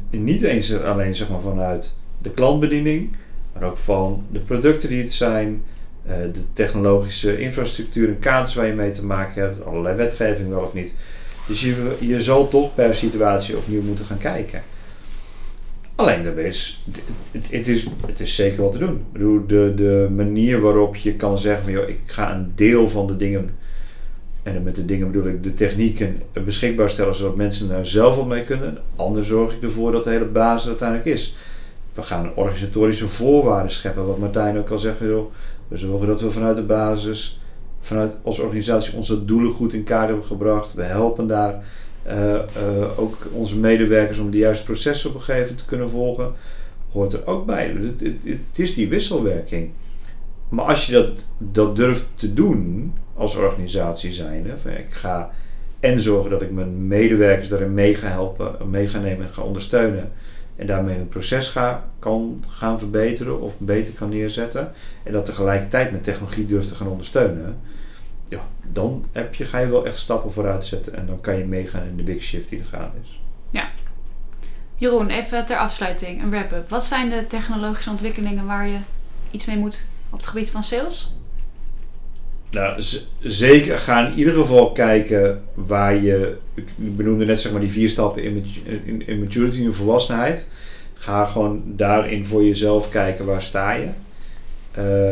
niet 0.10 0.42
eens 0.42 0.82
alleen 0.82 1.16
zeg 1.16 1.30
maar, 1.30 1.42
vanuit 1.42 1.96
de 2.22 2.32
klantbediening, 2.32 3.10
maar 3.54 3.64
ook 3.64 3.78
van 3.78 4.26
de 4.32 4.40
producten 4.40 4.90
die 4.90 5.02
het 5.02 5.14
zijn, 5.14 5.64
eh, 6.06 6.16
de 6.34 6.42
technologische 6.54 7.40
infrastructuur 7.40 8.08
en 8.08 8.20
kaders 8.20 8.54
waar 8.54 8.68
je 8.68 8.74
mee 8.74 8.92
te 8.92 9.06
maken 9.06 9.42
hebt, 9.42 9.66
allerlei 9.66 9.96
wetgeving 9.96 10.50
wel 10.50 10.62
of 10.62 10.74
niet. 10.74 10.94
Dus 11.50 11.62
je, 11.62 11.96
je 12.00 12.20
zal 12.20 12.48
toch 12.48 12.76
per 12.76 12.96
situatie 12.96 13.58
opnieuw 13.58 13.82
moeten 13.82 14.06
gaan 14.06 14.18
kijken. 14.18 14.62
Alleen 15.96 16.24
daarbij 16.24 16.44
is 16.44 16.84
het, 17.32 17.68
is, 17.68 17.86
het 18.06 18.20
is 18.20 18.36
zeker 18.36 18.64
wat 18.64 18.72
te 18.72 18.78
doen. 18.78 18.96
Ik 18.96 19.12
bedoel, 19.12 19.48
de, 19.48 19.74
de 19.76 20.08
manier 20.16 20.62
waarop 20.62 20.96
je 20.96 21.16
kan 21.16 21.38
zeggen 21.38 21.64
van 21.64 21.74
joh, 21.74 21.90
ik 21.90 22.00
ga 22.06 22.36
een 22.36 22.52
deel 22.56 22.90
van 22.90 23.08
de 23.08 23.18
dingen, 23.18 23.50
en 24.44 24.64
met 24.64 24.76
de 24.76 24.86
dingen 24.86 25.12
bedoel 25.12 25.28
ik 25.28 25.44
de 25.44 25.54
technieken 25.54 26.22
beschikbaar 26.46 26.90
stellen 26.90 27.16
zodat 27.16 27.36
mensen 27.36 27.68
daar 27.68 27.86
zelf 27.86 28.18
op 28.18 28.28
mee 28.28 28.44
kunnen. 28.44 28.78
Anders 28.96 29.28
zorg 29.28 29.54
ik 29.54 29.64
ervoor 29.64 29.92
dat 29.92 30.04
de 30.04 30.10
hele 30.10 30.26
basis 30.26 30.68
uiteindelijk 30.68 31.08
is. 31.08 31.36
We 31.94 32.02
gaan 32.02 32.36
organisatorische 32.36 33.08
voorwaarden 33.08 33.72
scheppen, 33.72 34.06
wat 34.06 34.18
Martijn 34.18 34.58
ook 34.58 34.70
al 34.70 34.80
zegt. 34.80 35.00
Joh, 35.00 35.32
we 35.68 35.78
zorgen 35.78 36.08
dat 36.08 36.22
we 36.22 36.32
vanuit 36.32 36.56
de 36.56 36.64
basis, 36.64 37.39
vanuit 37.80 38.18
als 38.24 38.40
organisatie 38.40 38.96
onze 38.96 39.26
doelen 39.26 39.52
goed 39.52 39.74
in 39.74 39.84
kaart 39.84 40.08
hebben 40.08 40.26
gebracht. 40.26 40.74
We 40.74 40.84
helpen 40.84 41.28
daar 41.28 41.64
uh, 42.08 42.14
uh, 42.14 43.00
ook 43.00 43.18
onze 43.32 43.58
medewerkers 43.58 44.18
om 44.18 44.32
de 44.32 44.38
juiste 44.38 44.64
processen 44.64 45.10
op 45.10 45.16
een 45.16 45.22
gegeven 45.22 45.42
moment 45.42 45.60
te 45.60 45.66
kunnen 45.66 45.90
volgen. 45.90 46.34
Hoort 46.92 47.14
er 47.14 47.28
ook 47.28 47.46
bij. 47.46 47.68
Het, 47.68 48.00
het, 48.00 48.24
het 48.24 48.60
is 48.60 48.74
die 48.74 48.90
wisselwerking. 48.90 49.70
Maar 50.50 50.66
als 50.66 50.86
je 50.86 50.92
dat, 50.92 51.26
dat 51.38 51.76
durft 51.76 52.06
te 52.16 52.34
doen 52.34 52.94
als 53.14 53.36
organisatie 53.36 54.12
zijnde, 54.12 54.58
van 54.58 54.72
ik 54.72 54.88
ga 54.90 55.32
en 55.80 56.02
zorgen 56.02 56.30
dat 56.30 56.42
ik 56.42 56.52
mijn 56.52 56.88
medewerkers 56.88 57.50
daarin 57.50 57.74
mee 57.74 57.96
ga 57.96 58.08
helpen, 58.08 58.70
mee 58.70 58.88
ga 58.88 59.00
nemen 59.00 59.26
en 59.26 59.34
ga 59.34 59.42
ondersteunen 59.42 60.12
en 60.60 60.68
daarmee 60.68 60.98
een 60.98 61.08
proces 61.08 61.54
kan 62.00 62.44
gaan 62.48 62.80
verbeteren 62.80 63.42
of 63.42 63.60
beter 63.60 63.94
kan 63.94 64.10
neerzetten. 64.10 64.72
En 65.04 65.12
dat 65.12 65.26
tegelijkertijd 65.26 65.92
met 65.92 66.04
technologie 66.04 66.46
durft 66.46 66.68
te 66.68 66.76
gaan 66.76 66.88
ondersteunen. 66.88 67.58
Ja, 68.28 68.42
dan 68.72 69.06
heb 69.12 69.36
je, 69.36 69.46
ga 69.46 69.60
je 69.60 69.68
wel 69.68 69.86
echt 69.86 69.98
stappen 69.98 70.32
vooruit 70.32 70.66
zetten 70.66 70.96
en 70.96 71.06
dan 71.06 71.22
kan 71.22 71.38
je 71.38 71.46
meegaan 71.46 71.88
in 71.88 71.98
de 71.98 72.04
big 72.04 72.24
shift 72.24 72.50
die 72.50 72.60
er 72.60 72.66
gaande 72.66 72.98
is. 73.04 73.22
Ja. 73.52 73.70
Jeroen, 74.76 75.10
even 75.10 75.46
ter 75.46 75.58
afsluiting, 75.58 76.24
een 76.24 76.30
wrap-up. 76.30 76.70
Wat 76.70 76.86
zijn 76.86 77.10
de 77.10 77.28
technologische 77.28 77.90
ontwikkelingen 77.90 78.46
waar 78.46 78.68
je 78.68 78.78
iets 79.32 79.46
mee 79.46 79.58
moet 79.58 79.86
op 80.10 80.18
het 80.18 80.28
gebied 80.28 80.50
van 80.50 80.64
sales? 80.64 81.14
Nou, 82.52 82.82
zeker 83.20 83.80
ga 83.80 84.08
in 84.08 84.18
ieder 84.18 84.34
geval 84.34 84.72
kijken 84.72 85.42
waar 85.54 85.96
je, 85.96 86.38
ik 86.54 86.68
benoemde 86.78 87.26
net 87.26 87.42
zeg 87.42 87.52
maar 87.52 87.62
die 87.62 87.70
vier 87.70 87.90
stappen 87.90 88.24
in, 88.24 88.46
in, 88.86 89.08
in 89.08 89.20
maturity, 89.20 89.62
in 89.62 89.74
volwassenheid. 89.74 90.48
Ga 90.94 91.26
gewoon 91.26 91.64
daarin 91.66 92.26
voor 92.26 92.44
jezelf 92.44 92.90
kijken 92.90 93.26
waar 93.26 93.42
sta 93.42 93.72
je. 93.72 93.88
Uh, 94.78 95.10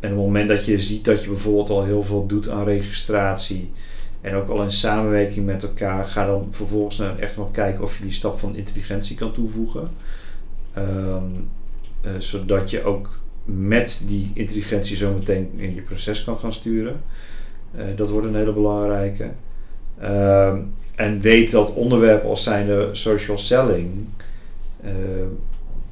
en 0.00 0.12
op 0.12 0.16
het 0.18 0.26
moment 0.26 0.48
dat 0.48 0.64
je 0.64 0.78
ziet 0.78 1.04
dat 1.04 1.22
je 1.22 1.28
bijvoorbeeld 1.28 1.70
al 1.70 1.84
heel 1.84 2.02
veel 2.02 2.26
doet 2.26 2.48
aan 2.48 2.64
registratie 2.64 3.70
en 4.20 4.34
ook 4.34 4.48
al 4.48 4.62
in 4.62 4.72
samenwerking 4.72 5.46
met 5.46 5.62
elkaar, 5.62 6.06
ga 6.06 6.26
dan 6.26 6.48
vervolgens 6.50 6.98
naar 6.98 7.18
echt 7.18 7.36
wel 7.36 7.50
kijken 7.52 7.82
of 7.82 7.98
je 7.98 8.04
die 8.04 8.12
stap 8.12 8.38
van 8.38 8.56
intelligentie 8.56 9.16
kan 9.16 9.32
toevoegen. 9.32 9.88
Um, 10.78 11.50
uh, 12.04 12.10
zodat 12.18 12.70
je 12.70 12.84
ook 12.84 13.18
met 13.46 14.02
die 14.06 14.30
intelligentie 14.34 14.96
zo 14.96 15.12
meteen 15.12 15.50
in 15.56 15.74
je 15.74 15.80
proces 15.80 16.24
kan 16.24 16.38
gaan 16.38 16.52
sturen. 16.52 17.00
Uh, 17.76 17.82
dat 17.96 18.10
wordt 18.10 18.26
een 18.26 18.34
hele 18.34 18.52
belangrijke. 18.52 19.28
Uh, 20.02 20.54
en 20.94 21.20
weet 21.20 21.50
dat 21.50 21.74
onderwerpen 21.74 22.28
als 22.28 22.42
zijnde 22.42 22.88
social 22.92 23.38
selling, 23.38 23.90
uh, 24.84 24.90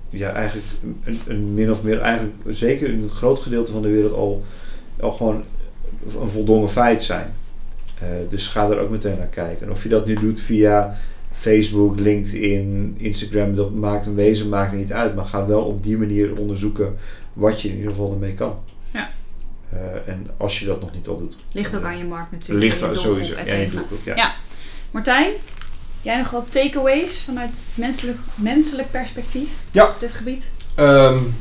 ja, 0.09 0.33
eigenlijk 0.33 0.67
een, 1.05 1.19
een, 1.27 1.55
min 1.55 1.71
of 1.71 1.83
meer, 1.83 2.01
eigenlijk 2.01 2.35
zeker 2.49 2.89
in 2.89 3.03
het 3.03 3.11
groot 3.11 3.39
gedeelte 3.39 3.73
van 3.73 3.83
de 3.83 3.91
wereld 3.91 4.13
al, 4.13 4.43
al 5.01 5.13
gewoon 5.13 5.45
een 6.21 6.29
voldongen 6.29 6.71
feit 6.71 7.03
zijn. 7.03 7.27
dus 8.29 8.47
ga 8.47 8.71
er 8.71 8.79
ook 8.79 8.91
meteen 8.91 9.19
naar 9.19 9.27
kijken. 9.27 9.67
En 9.67 9.73
of 9.73 9.83
je 9.83 9.89
dat 9.89 10.07
nu 10.07 10.15
doet 10.15 10.41
via 10.41 10.97
Facebook, 11.33 11.99
LinkedIn, 11.99 12.95
Instagram, 12.99 13.55
dat 13.55 13.75
maakt 13.75 14.07
een 14.07 14.15
wezen 14.15 14.49
maakt 14.49 14.73
niet 14.73 14.93
uit. 14.93 15.15
Maar 15.15 15.25
ga 15.25 15.47
wel 15.47 15.63
op 15.63 15.83
die 15.83 15.97
manier 15.97 16.39
onderzoeken 16.39 16.95
wat 17.35 17.63
je 17.63 17.69
in 17.69 17.77
ieder 17.77 17.91
geval 17.91 18.13
ermee 18.13 18.35
kan. 18.35 18.59
Ja. 18.91 19.11
Uh, 19.75 20.13
en 20.13 20.31
als 20.37 20.59
je 20.59 20.67
dat 20.67 20.81
nog 20.81 20.93
niet 20.93 21.09
al 21.09 21.19
doet. 21.19 21.37
Ligt 21.53 21.77
ook 21.77 21.85
aan 21.85 21.99
je 21.99 22.05
markt 22.05 22.31
natuurlijk. 22.31 22.65
Ligt 22.65 22.83
aan 22.83 22.95
sowieso. 22.95 23.35
Je 23.39 23.69
doelgroep, 23.73 24.05
ja. 24.05 24.17
ja. 24.17 24.35
Martijn, 24.91 25.33
jij 26.03 26.19
nog 26.19 26.31
wat 26.31 26.53
takeaways 26.53 27.23
vanuit 27.23 27.59
menselijk, 27.75 28.19
menselijk 28.35 28.91
perspectief 28.91 29.49
ja. 29.71 29.89
op 29.89 30.01
dit 30.01 30.13
gebied? 30.13 30.51
Um, 30.79 31.35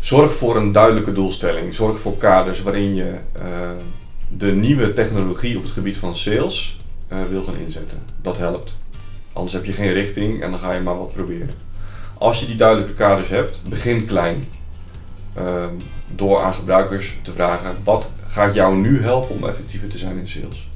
zorg 0.00 0.32
voor 0.32 0.56
een 0.56 0.72
duidelijke 0.72 1.12
doelstelling. 1.12 1.74
Zorg 1.74 2.00
voor 2.00 2.16
kaders 2.16 2.62
waarin 2.62 2.94
je 2.94 3.18
uh, 3.36 3.70
de 4.36 4.52
nieuwe 4.52 4.92
technologie 4.92 5.56
op 5.56 5.62
het 5.62 5.72
gebied 5.72 5.96
van 5.96 6.14
sales 6.14 6.80
uh, 7.12 7.22
wil 7.30 7.42
gaan 7.42 7.56
inzetten. 7.56 8.02
Dat 8.22 8.38
helpt. 8.38 8.74
Anders 9.32 9.52
heb 9.52 9.64
je 9.64 9.72
geen 9.72 9.92
richting 9.92 10.42
en 10.42 10.50
dan 10.50 10.60
ga 10.60 10.72
je 10.72 10.80
maar 10.80 10.98
wat 10.98 11.12
proberen. 11.12 11.50
Als 12.18 12.40
je 12.40 12.46
die 12.46 12.56
duidelijke 12.56 12.92
kaders 12.92 13.28
hebt, 13.28 13.60
begin 13.68 14.06
klein. 14.06 14.48
Uh, 15.38 15.66
door 16.14 16.40
aan 16.40 16.54
gebruikers 16.54 17.16
te 17.22 17.32
vragen: 17.32 17.76
wat 17.84 18.10
gaat 18.26 18.54
jou 18.54 18.76
nu 18.76 19.02
helpen 19.02 19.34
om 19.34 19.48
effectiever 19.48 19.88
te 19.88 19.98
zijn 19.98 20.18
in 20.18 20.28
sales? 20.28 20.68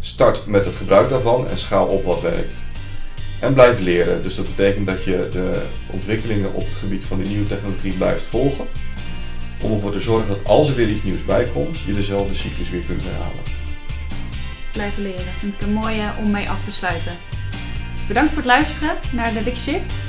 Start 0.00 0.46
met 0.46 0.64
het 0.64 0.74
gebruik 0.74 1.08
daarvan 1.08 1.48
en 1.48 1.58
schaal 1.58 1.86
op 1.86 2.04
wat 2.04 2.20
werkt. 2.20 2.60
En 3.40 3.54
blijf 3.54 3.80
leren. 3.80 4.22
Dus 4.22 4.34
dat 4.34 4.46
betekent 4.46 4.86
dat 4.86 5.04
je 5.04 5.28
de 5.30 5.62
ontwikkelingen 5.92 6.52
op 6.52 6.64
het 6.64 6.74
gebied 6.74 7.04
van 7.04 7.18
die 7.18 7.28
nieuwe 7.28 7.46
technologie 7.46 7.92
blijft 7.92 8.22
volgen. 8.22 8.66
Om 9.62 9.72
ervoor 9.72 9.92
te 9.92 10.00
zorgen 10.00 10.28
dat 10.28 10.44
als 10.44 10.68
er 10.68 10.74
weer 10.74 10.88
iets 10.88 11.02
nieuws 11.02 11.24
bij 11.24 11.44
komt, 11.44 11.80
je 11.80 11.94
dezelfde 11.94 12.34
cyclus 12.34 12.70
weer 12.70 12.84
kunt 12.84 13.02
herhalen 13.02 13.56
blijven 14.76 15.02
leren. 15.02 15.32
Vind 15.38 15.54
ik 15.54 15.60
een 15.60 15.72
mooie 15.72 16.14
om 16.18 16.30
mee 16.30 16.48
af 16.48 16.64
te 16.64 16.72
sluiten. 16.72 17.12
Bedankt 18.08 18.28
voor 18.28 18.38
het 18.38 18.46
luisteren 18.46 18.96
naar 19.12 19.32
de 19.32 19.40
Big 19.40 19.56
Shift. 19.56 20.05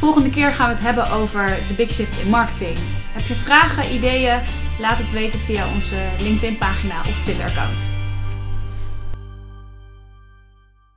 Volgende 0.00 0.30
keer 0.30 0.52
gaan 0.52 0.68
we 0.68 0.74
het 0.74 0.82
hebben 0.82 1.10
over 1.10 1.62
de 1.68 1.74
Big 1.74 1.90
Shift 1.90 2.20
in 2.20 2.28
marketing. 2.28 2.78
Heb 3.12 3.26
je 3.26 3.34
vragen, 3.34 3.94
ideeën? 3.94 4.40
Laat 4.78 4.98
het 4.98 5.10
weten 5.10 5.38
via 5.38 5.72
onze 5.74 5.96
LinkedIn 6.18 6.58
pagina 6.58 7.00
of 7.00 7.20
Twitter 7.22 7.44
account. 7.44 7.99